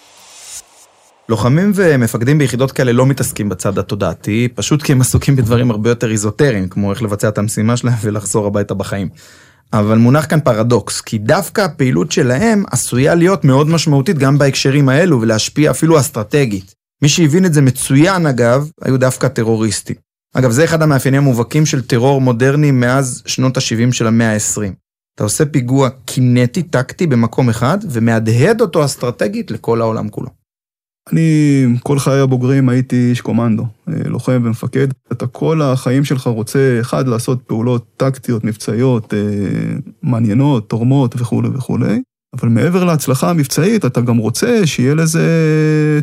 לוחמים 1.31 1.73
ומפקדים 1.75 2.39
ביחידות 2.39 2.73
כאלה 2.73 2.93
לא 2.93 3.07
מתעסקים 3.07 3.49
בצד 3.49 3.79
התודעתי, 3.79 4.49
פשוט 4.55 4.83
כי 4.83 4.93
הם 4.93 5.01
עסוקים 5.01 5.37
בדברים 5.37 5.71
הרבה 5.71 5.91
יותר 5.91 6.11
איזוטריים, 6.11 6.69
כמו 6.69 6.93
איך 6.93 7.03
לבצע 7.03 7.29
את 7.29 7.39
המשימה 7.39 7.77
שלהם 7.77 7.95
ולחזור 8.03 8.47
הביתה 8.47 8.75
בחיים. 8.75 9.09
אבל 9.73 9.99
מונח 9.99 10.27
כאן 10.27 10.41
פרדוקס, 10.41 11.01
כי 11.01 11.19
דווקא 11.19 11.61
הפעילות 11.61 12.13
שלהם 12.13 12.65
עשויה 12.71 13.15
להיות 13.15 13.45
מאוד 13.45 13.69
משמעותית 13.69 14.19
גם 14.19 14.39
בהקשרים 14.39 14.89
האלו 14.89 15.21
ולהשפיע 15.21 15.71
אפילו 15.71 16.01
אסטרטגית. 16.01 16.75
מי 17.03 17.09
שהבין 17.09 17.45
את 17.45 17.55
זה 17.55 17.63
מצוין 17.63 18.27
אגב, 18.27 18.71
היו 18.83 18.99
דווקא 18.99 19.29
טרוריסטים. 19.29 19.97
אגב, 20.35 20.51
זה 20.51 20.65
אחד 20.65 20.83
המאפיינים 20.83 21.23
המובהקים 21.23 21.67
של 21.67 21.83
טרור 21.83 22.21
מודרני 22.21 22.71
מאז 22.71 23.23
שנות 23.27 23.57
ה-70 23.57 23.93
של 23.93 24.07
המאה 24.07 24.33
ה-20. 24.33 24.73
אתה 25.15 25.25
עושה 25.25 25.47
פיגוע 25.47 25.89
קינטי, 26.05 26.63
טקטי, 26.63 27.07
במקום 27.07 27.49
אחד, 27.49 27.79
ומהדהד 27.91 28.61
אותו 28.61 28.85
אסטרטגית 28.85 29.51
לכל 29.51 29.81
העולם 29.81 30.09
כולו. 30.09 30.40
אני 31.13 31.67
כל 31.83 31.99
חיי 31.99 32.21
הבוגרים 32.21 32.69
הייתי 32.69 33.11
איש 33.11 33.21
קומנדו, 33.21 33.67
לוחם 33.87 34.41
ומפקד. 34.45 34.89
אתה 35.13 35.27
כל 35.27 35.63
החיים 35.63 36.05
שלך 36.05 36.27
רוצה, 36.27 36.79
אחד, 36.81 37.09
לעשות 37.09 37.43
פעולות 37.43 37.87
טקטיות, 37.97 38.45
מבצעיות, 38.45 39.15
מעניינות, 40.03 40.69
תורמות 40.69 41.15
וכולי 41.19 41.49
וכולי, 41.49 42.01
אבל 42.37 42.49
מעבר 42.49 42.85
להצלחה 42.85 43.31
המבצעית, 43.31 43.85
אתה 43.85 44.01
גם 44.01 44.17
רוצה 44.17 44.67
שיהיה 44.67 44.95
לזה 44.95 45.27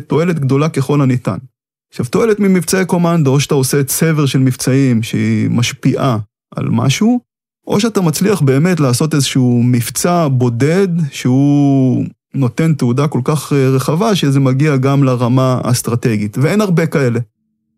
תועלת 0.06 0.38
גדולה 0.38 0.68
ככל 0.68 1.00
הניתן. 1.00 1.38
עכשיו, 1.90 2.06
תועלת 2.06 2.40
ממבצעי 2.40 2.84
קומנדו, 2.84 3.32
או 3.32 3.40
שאתה 3.40 3.54
עושה 3.54 3.84
צבר 3.84 4.26
של 4.26 4.38
מבצעים 4.38 5.02
שהיא 5.02 5.50
משפיעה 5.50 6.18
על 6.56 6.68
משהו, 6.70 7.20
או 7.66 7.80
שאתה 7.80 8.00
מצליח 8.00 8.40
באמת 8.40 8.80
לעשות 8.80 9.14
איזשהו 9.14 9.62
מבצע 9.62 10.28
בודד 10.28 10.88
שהוא 11.10 12.04
נותן 12.38 12.74
תעודה 12.74 13.08
כל 13.08 13.20
כך 13.24 13.52
רחבה 13.52 14.14
שזה 14.14 14.40
מגיע 14.40 14.76
גם 14.76 15.04
לרמה 15.04 15.60
האסטרטגית, 15.64 16.38
ואין 16.40 16.60
הרבה 16.60 16.86
כאלה. 16.86 17.20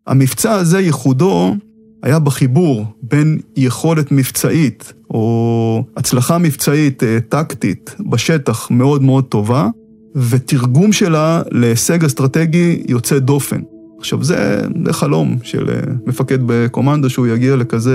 המבצע 0.07 0.53
הזה, 0.53 0.81
ייחודו, 0.81 1.55
היה 2.03 2.19
בחיבור 2.19 2.85
בין 3.03 3.39
יכולת 3.57 4.13
מבצעית 4.13 4.93
או 5.11 5.85
הצלחה 5.97 6.39
מבצעית 6.39 7.03
טקטית 7.29 7.97
בשטח 8.11 8.71
מאוד 8.71 9.03
מאוד 9.03 9.25
טובה, 9.25 9.69
ותרגום 10.17 10.93
שלה 10.93 11.43
להישג 11.51 12.05
אסטרטגי 12.05 12.83
יוצא 12.89 13.19
דופן. 13.19 13.61
עכשיו 13.99 14.25
זה, 14.25 14.63
זה 14.87 14.93
חלום 14.93 15.37
של 15.43 15.71
מפקד 16.07 16.39
בקומנדו 16.47 17.11
שהוא 17.11 17.27
יגיע 17.27 17.57
לכזה, 17.57 17.95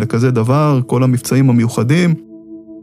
לכזה 0.00 0.30
דבר, 0.30 0.80
כל 0.86 1.02
המבצעים 1.02 1.50
המיוחדים. 1.50 2.14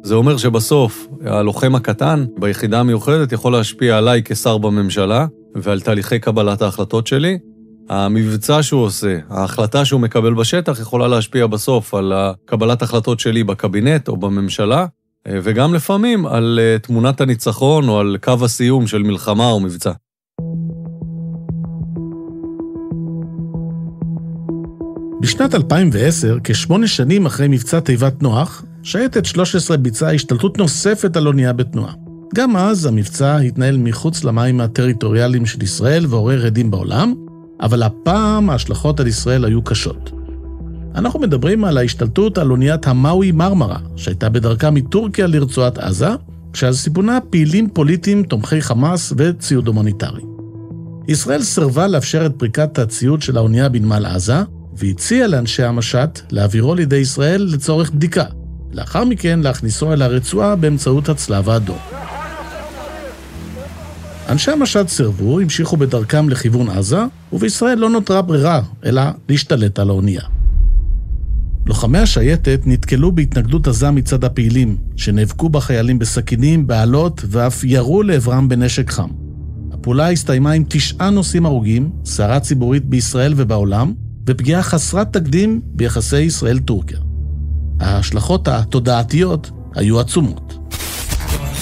זה 0.04 0.16
אומר 0.16 0.38
שבסוף 0.38 1.08
הלוחם 1.26 1.76
הקטן 1.76 2.26
ביחידה 2.40 2.80
המיוחדת 2.80 3.32
יכול 3.32 3.52
להשפיע 3.52 3.98
עליי 3.98 4.22
כשר 4.26 4.58
בממשלה 4.58 5.26
ועל 5.56 5.82
תהליכי 5.82 6.20
קבלת 6.20 6.62
ההחלטות 6.62 7.08
שלי. 7.08 7.38
המבצע 7.90 8.64
שהוא 8.64 8.84
עושה, 8.84 9.18
ההחלטה 9.30 9.86
שהוא 9.86 10.02
מקבל 10.02 10.34
בשטח 10.34 10.80
יכולה 10.80 11.08
להשפיע 11.08 11.48
בסוף 11.48 11.94
על 11.94 12.14
קבלת 12.46 12.82
החלטות 12.82 13.20
שלי 13.20 13.44
בקבינט 13.44 14.08
או 14.08 14.18
בממשלה, 14.18 14.86
וגם 15.28 15.74
לפעמים 15.74 16.26
על 16.26 16.60
תמונת 16.82 17.22
הניצחון 17.22 17.90
או 17.90 18.00
על 18.00 18.18
קו 18.24 18.34
הסיום 18.42 18.88
של 18.88 19.04
מלחמה 19.04 19.50
או 19.50 19.60
מבצע. 19.60 19.92
בשנת 25.22 25.56
2010, 25.56 26.38
כשמונה 26.44 26.88
שנים 26.88 27.26
אחרי 27.26 27.48
מבצע 27.48 27.80
תיבת 27.80 28.22
נוח, 28.22 28.64
שייטת 28.84 29.26
13 29.26 29.78
ביצעה 29.78 30.14
השתלטות 30.14 30.58
נוספת 30.58 31.18
על 31.18 31.28
אונייה 31.28 31.54
בתנועה. 31.54 31.94
גם 32.36 32.58
אז 32.58 32.86
המבצע 32.86 33.38
התנהל 33.38 33.78
מחוץ 33.78 34.24
למים 34.24 34.62
הטריטוריאליים 34.62 35.46
של 35.46 35.64
ישראל 35.64 36.06
ועורר 36.10 36.46
הדים 36.46 36.72
בעולם, 36.72 37.14
אבל 37.62 37.84
הפעם 37.84 38.50
ההשלכות 38.50 39.00
על 39.00 39.08
ישראל 39.08 39.46
היו 39.46 39.62
קשות. 39.62 40.12
אנחנו 40.96 41.20
מדברים 41.20 41.64
על 41.64 41.78
ההשתלטות 41.78 42.38
על 42.38 42.52
אוניית 42.52 42.88
המאוי 42.88 43.32
מרמרה, 43.32 43.78
שהייתה 43.96 44.30
בדרכה 44.30 44.72
מטורקיה 44.72 45.28
לרצועת 45.28 45.78
עזה, 45.78 46.10
כשעל 46.54 46.74
סיפונה 46.74 47.20
פעילים 47.30 47.70
פוליטיים 47.70 48.24
תומכי 48.24 48.62
חמאס 48.62 49.14
וציוד 49.18 49.68
הומניטרי. 49.68 50.22
ישראל 51.08 51.42
סירבה 51.42 51.88
לאפשר 51.88 52.26
את 52.26 52.32
פריקת 52.38 52.80
הציוד 52.80 53.22
של 53.22 53.38
האונייה 53.38 53.70
בנמל 53.70 54.06
עזה, 54.06 54.42
והציעה 54.78 55.28
לאנשי 55.28 55.64
המשט 55.64 56.20
להעבירו 56.32 56.76
לידי 56.76 56.96
ישראל 56.96 57.50
לצורך 57.54 57.92
בדיקה, 57.92 58.24
לאחר 58.74 59.06
מכן 59.06 59.40
להכניסו 59.40 59.94
אל 59.94 60.02
הרצועה 60.02 60.56
באמצעות 60.56 61.10
הצלב 61.10 61.50
האדום. 61.50 61.78
אנשי 64.30 64.52
המשט 64.52 64.88
סירבו, 64.88 65.40
המשיכו 65.40 65.78
בדרכם 65.78 66.30
לכיוון 66.30 66.70
עזה, 66.70 67.00
ובישראל 67.34 67.78
לא 67.78 67.90
נותרה 67.90 68.22
ברירה, 68.22 68.62
אלא 68.86 69.02
להשתלט 69.30 69.80
על 69.80 69.90
האונייה. 69.90 70.22
לוחמי 71.66 71.98
השייטת 71.98 72.62
נתקלו 72.66 73.12
בהתנגדות 73.12 73.68
עזה 73.68 73.92
מצד 73.92 74.24
הפעילים, 74.24 74.78
שנאבקו 74.96 75.50
בחיילים 75.50 76.00
בסכינים, 76.00 76.68
באלות, 76.68 77.22
ואף 77.28 77.64
ירו 77.64 78.04
לעברם 78.04 78.50
בנשק 78.50 78.92
חם. 78.92 79.10
הפעולה 79.72 80.12
הסתיימה 80.12 80.52
עם 80.52 80.64
תשעה 80.68 81.10
נוסעים 81.10 81.46
הרוגים, 81.46 81.90
סערה 82.06 82.40
ציבורית 82.40 82.86
בישראל 82.86 83.34
ובעולם, 83.36 83.94
ופגיעה 84.28 84.64
חסרת 84.64 85.14
תקדים 85.14 85.62
ביחסי 85.64 86.22
ישראל-טורקיה. 86.22 87.09
ההשלכות 87.80 88.48
התודעתיות 88.48 89.52
היו 89.76 90.00
עצומות. 90.00 90.60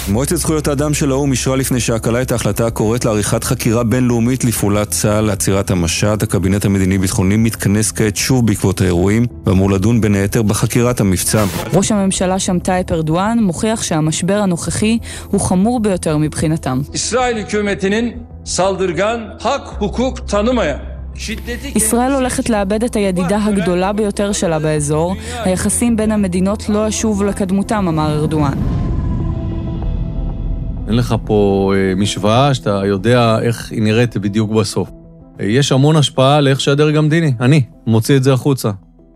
מועצת 0.09 0.35
זכויות 0.35 0.67
האדם 0.67 0.93
של 0.93 1.11
האו"ם 1.11 1.31
אישרה 1.31 1.55
לפני 1.55 1.79
שעה 1.79 1.99
קלה 1.99 2.21
את 2.21 2.31
ההחלטה 2.31 2.67
הקוראת 2.67 3.05
לעריכת 3.05 3.43
חקירה 3.43 3.83
בינלאומית 3.83 4.43
לפעולת 4.45 4.91
צה"ל 4.91 5.25
לעצירת 5.25 5.71
המשט. 5.71 6.23
הקבינט 6.23 6.65
המדיני-ביטחוני 6.65 7.37
מתכנס 7.37 7.91
כעת 7.91 8.15
שוב 8.15 8.47
בעקבות 8.47 8.81
האירועים, 8.81 9.25
ואמור 9.45 9.71
לדון 9.71 10.01
בין 10.01 10.15
היתר 10.15 10.41
בחקירת 10.41 10.99
המבצע. 10.99 11.45
ראש 11.73 11.91
הממשלה 11.91 12.39
שם 12.39 12.59
טייפ 12.59 12.91
ארדואן 12.91 13.39
מוכיח 13.41 13.83
שהמשבר 13.83 14.37
הנוכחי 14.37 14.97
הוא 15.27 15.41
חמור 15.41 15.79
ביותר 15.79 16.17
מבחינתם. 16.17 16.81
Hükümetinin 17.47 18.05
saldırgan, 18.43 19.19
hak 19.39 19.81
hukuk 19.81 20.27
tanımayan 20.27 20.96
ישראל 21.75 22.11
הולכת 22.13 22.49
לאבד 22.49 22.83
את 22.83 22.95
הידידה 22.95 23.45
הגדולה 23.45 23.93
ביותר 23.93 24.31
שלה 24.31 24.59
באזור. 24.59 25.15
היחסים 25.43 25.97
בין 25.97 26.11
המדינות 26.11 26.69
לא 26.69 26.87
ישובו 26.87 27.23
לקדמותם, 27.23 27.85
אמר 27.87 28.13
ארדואן. 28.13 28.53
אין 30.87 30.95
לך 30.95 31.15
פה 31.25 31.73
אה, 31.75 31.95
משוואה 31.95 32.53
שאתה 32.53 32.81
יודע 32.85 33.39
איך 33.41 33.71
היא 33.71 33.81
נראית 33.81 34.17
בדיוק 34.17 34.51
בסוף. 34.51 34.89
אה, 35.39 35.45
יש 35.45 35.71
המון 35.71 35.95
השפעה 35.95 36.41
לאיך 36.41 36.61
שהדרג 36.61 36.95
המדיני, 36.95 37.33
אני, 37.39 37.63
מוציא 37.87 38.17
את 38.17 38.23
זה 38.23 38.33
החוצה. 38.33 38.71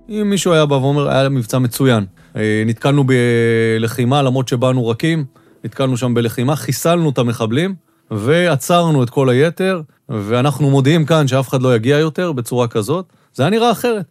אם 0.09 0.29
מישהו 0.29 0.53
היה 0.53 0.65
בא 0.65 0.75
ואומר, 0.75 1.09
היה 1.09 1.29
מבצע 1.29 1.59
מצוין. 1.59 2.05
אה, 2.35 2.63
נתקלנו 2.65 3.03
בלחימה, 3.03 4.21
למרות 4.21 4.47
שבאנו 4.47 4.87
רכים, 4.87 5.25
נתקלנו 5.63 5.97
שם 5.97 6.13
בלחימה, 6.13 6.55
חיסלנו 6.55 7.09
את 7.09 7.17
המחבלים, 7.17 7.75
ועצרנו 8.11 9.03
את 9.03 9.09
כל 9.09 9.29
היתר, 9.29 9.81
ואנחנו 10.11 10.69
מודיעים 10.69 11.05
כאן 11.05 11.27
שאף 11.27 11.49
אחד 11.49 11.61
לא 11.61 11.75
יגיע 11.75 11.97
יותר 11.97 12.31
בצורה 12.31 12.67
כזאת. 12.67 13.05
זה 13.33 13.43
היה 13.43 13.49
נראה 13.49 13.71
אחרת. 13.71 14.05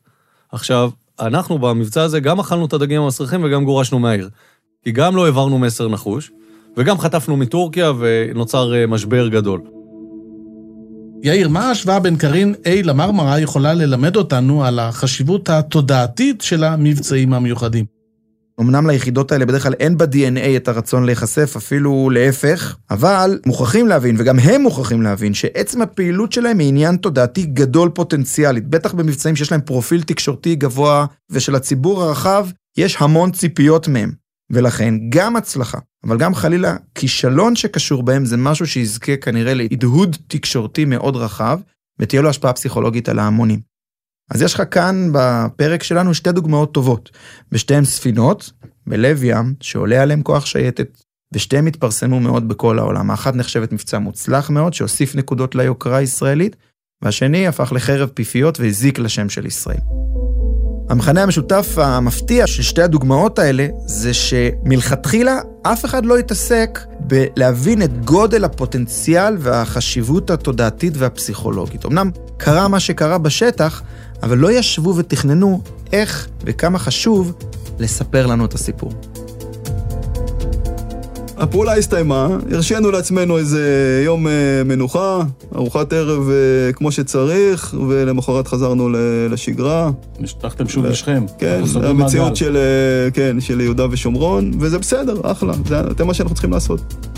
עכשיו, 0.53 0.91
אנחנו 1.21 1.59
במבצע 1.59 2.03
הזה 2.03 2.21
גם 2.21 2.41
אכלנו 2.41 2.67
את 2.67 2.73
הדגים 2.73 3.03
המסריחים 3.03 3.45
וגם 3.45 3.65
גורשנו 3.65 3.99
מהעיר. 3.99 4.29
כי 4.85 4.93
גם 4.93 5.17
לא 5.17 5.25
העברנו 5.25 5.59
מסר 5.59 5.89
נחוש, 5.89 6.31
וגם 6.77 6.99
חטפנו 6.99 7.37
מטורקיה 7.37 7.93
ונוצר 7.99 8.75
אה, 8.75 8.87
משבר 8.87 9.29
גדול. 9.29 9.61
יאיר, 11.23 11.49
מה 11.49 11.69
ההשוואה 11.69 12.01
בין 12.01 12.17
קרין 12.17 12.55
A 12.65 12.87
למרמרה 12.87 13.41
יכולה 13.41 13.75
ללמד 13.75 14.17
אותנו 14.17 14.65
על 14.65 14.79
החשיבות 14.79 15.49
התודעתית 15.49 16.41
של 16.41 16.65
המבצעים 16.65 17.35
המיוחדים? 17.35 18.00
אמנם 18.61 18.91
ליחידות 18.91 19.33
האלה 19.33 19.47
בדרך 19.47 19.63
כלל 19.63 19.75
אין 19.81 19.99
ב-DNA 19.99 20.57
את 20.57 20.69
הרצון 20.69 21.05
להיחשף, 21.05 21.57
אפילו 21.57 22.11
להפך, 22.11 22.77
אבל 22.91 23.39
מוכרחים 23.47 23.89
להבין, 23.89 24.17
וגם 24.19 24.39
הם 24.39 24.63
מוכרחים 24.63 25.03
להבין, 25.03 25.35
שעצם 25.35 25.83
הפעילות 25.83 26.33
שלהם 26.33 26.59
היא 26.59 26.69
עניין 26.69 26.97
תודעתי 26.97 27.43
גדול 27.43 27.89
פוטנציאלית, 27.89 28.69
בטח 28.69 28.93
במבצעים 28.93 29.37
שיש 29.37 29.53
להם 29.53 29.61
פרופיל 29.61 30.03
תקשורתי 30.03 30.55
גבוה, 30.55 31.07
ושל 31.31 31.55
הציבור 31.55 32.03
הרחב 32.03 32.47
יש 32.77 32.97
המון 33.01 33.31
ציפיות 33.31 33.89
מהם. 33.89 34.21
ולכן 34.51 34.95
גם 35.09 35.37
הצלחה, 35.37 35.79
אבל 36.05 36.19
גם 36.19 36.35
חלילה 36.35 36.77
כישלון 36.95 37.57
שקשור 37.57 38.03
בהם 38.03 38.25
זה 38.25 38.37
משהו 38.37 38.67
שיזכה 38.67 39.17
כנראה 39.17 39.55
להדהוד 39.55 40.17
תקשורתי 40.27 40.85
מאוד 40.85 41.17
רחב, 41.17 41.61
ותהיה 41.99 42.23
לו 42.23 42.29
השפעה 42.29 42.53
פסיכולוגית 42.53 43.09
על 43.09 43.19
ההמונים. 43.19 43.70
אז 44.31 44.43
יש 44.43 44.55
לך 44.55 44.63
כאן 44.71 45.09
בפרק 45.13 45.83
שלנו 45.83 46.15
שתי 46.15 46.33
דוגמאות 46.33 46.73
טובות. 46.73 47.11
בשתיהן 47.53 47.85
ספינות, 47.85 48.51
בלב 48.87 49.25
ים, 49.25 49.55
שעולה 49.61 50.03
עליהם 50.03 50.23
כוח 50.23 50.47
שייטת, 50.47 51.03
ושתיהן 51.35 51.67
התפרסמו 51.67 52.21
מאוד 52.21 52.49
בכל 52.49 52.79
העולם. 52.79 53.11
האחת 53.11 53.35
נחשבת 53.35 53.73
מבצע 53.73 53.99
מוצלח 53.99 54.51
מאוד, 54.51 54.75
שהוסיף 54.75 55.15
נקודות 55.15 55.55
ליוקרה 55.55 55.97
הישראלית, 55.97 56.57
והשני 57.03 57.47
הפך 57.47 57.73
לחרב 57.73 58.09
פיפיות 58.15 58.61
והזיק 58.61 58.99
לשם 58.99 59.29
של 59.29 59.47
ישראל. 59.47 59.81
המכנה 60.91 61.23
המשותף 61.23 61.75
המפתיע 61.77 62.47
של 62.47 62.63
שתי 62.63 62.83
הדוגמאות 62.83 63.39
האלה 63.39 63.69
זה 63.87 64.15
שמלכתחילה 64.15 65.39
אף 65.63 65.85
אחד 65.85 66.07
לא 66.07 66.19
התעסק 66.19 66.79
בלהבין 67.01 67.83
את 67.83 68.05
גודל 68.05 68.45
הפוטנציאל 68.45 69.37
והחשיבות 69.39 70.31
התודעתית 70.31 70.93
והפסיכולוגית. 70.97 71.87
אמנם 71.87 72.11
קרה 72.37 72.69
מה 72.69 72.81
שקרה 72.81 73.19
בשטח, 73.19 73.83
אבל 74.23 74.39
לא 74.39 74.53
ישבו 74.53 74.97
ותכננו 74.97 75.61
איך 75.93 76.29
וכמה 76.45 76.79
חשוב 76.79 77.33
לספר 77.79 78.27
לנו 78.27 78.45
את 78.45 78.55
הסיפור. 78.55 78.93
הפעולה 81.41 81.77
הסתיימה, 81.77 82.29
הרשינו 82.53 82.91
לעצמנו 82.91 83.39
איזה 83.39 84.03
יום 84.05 84.27
אה, 84.27 84.33
מנוחה, 84.65 85.23
ארוחת 85.57 85.93
ערב 85.93 86.31
אה, 86.31 86.73
כמו 86.73 86.93
שצריך, 86.93 87.75
ולמחרת 87.89 88.49
חזרנו 88.49 88.89
לשגרה. 89.31 89.91
נשלחתם 90.19 90.69
שוב 90.69 90.87
לשכם. 90.87 91.25
כן, 91.39 91.63
המציאות 91.83 92.37
של, 92.37 92.57
אה, 92.57 93.11
כן, 93.11 93.41
של 93.41 93.61
יהודה 93.61 93.87
ושומרון, 93.91 94.51
וזה 94.61 94.79
בסדר, 94.79 95.21
אחלה, 95.23 95.53
זה, 95.69 95.77
זה 95.99 96.05
מה 96.05 96.15
שאנחנו 96.15 96.35
צריכים 96.35 96.53
לעשות. 96.53 97.10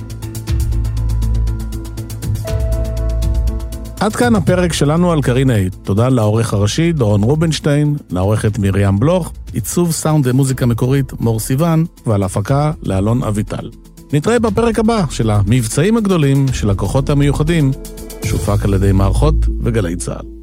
עד 4.03 4.17
כאן 4.17 4.37
הפרק 4.37 4.73
שלנו 4.73 5.13
על 5.13 5.23
קרין 5.23 5.51
אייט. 5.51 5.75
תודה 5.83 6.09
לעורך 6.09 6.55
הראשי 6.55 6.93
דורון 6.93 7.23
רובינשטיין, 7.23 7.97
לעורכת 8.11 8.59
מרים 8.59 8.99
בלוך, 9.01 9.33
עיצוב 9.53 9.93
סאונד 9.93 10.27
ומוזיקה 10.27 10.67
מקורית 10.67 11.21
מור 11.21 11.41
סיוון, 11.41 11.85
ועל 12.07 12.23
הפקה 12.23 12.73
לאלון 12.83 13.23
אביטל. 13.23 13.71
נתראה 14.13 14.39
בפרק 14.39 14.79
הבא 14.79 15.05
של 15.11 15.31
המבצעים 15.31 15.97
הגדולים 15.97 16.47
של 16.53 16.71
הכוחות 16.71 17.11
המיוחדים, 17.11 17.71
שהופק 18.25 18.65
על 18.65 18.75
ידי 18.75 18.93
מערכות 18.93 19.35
וגלי 19.63 19.97
צה"ל. 19.97 20.42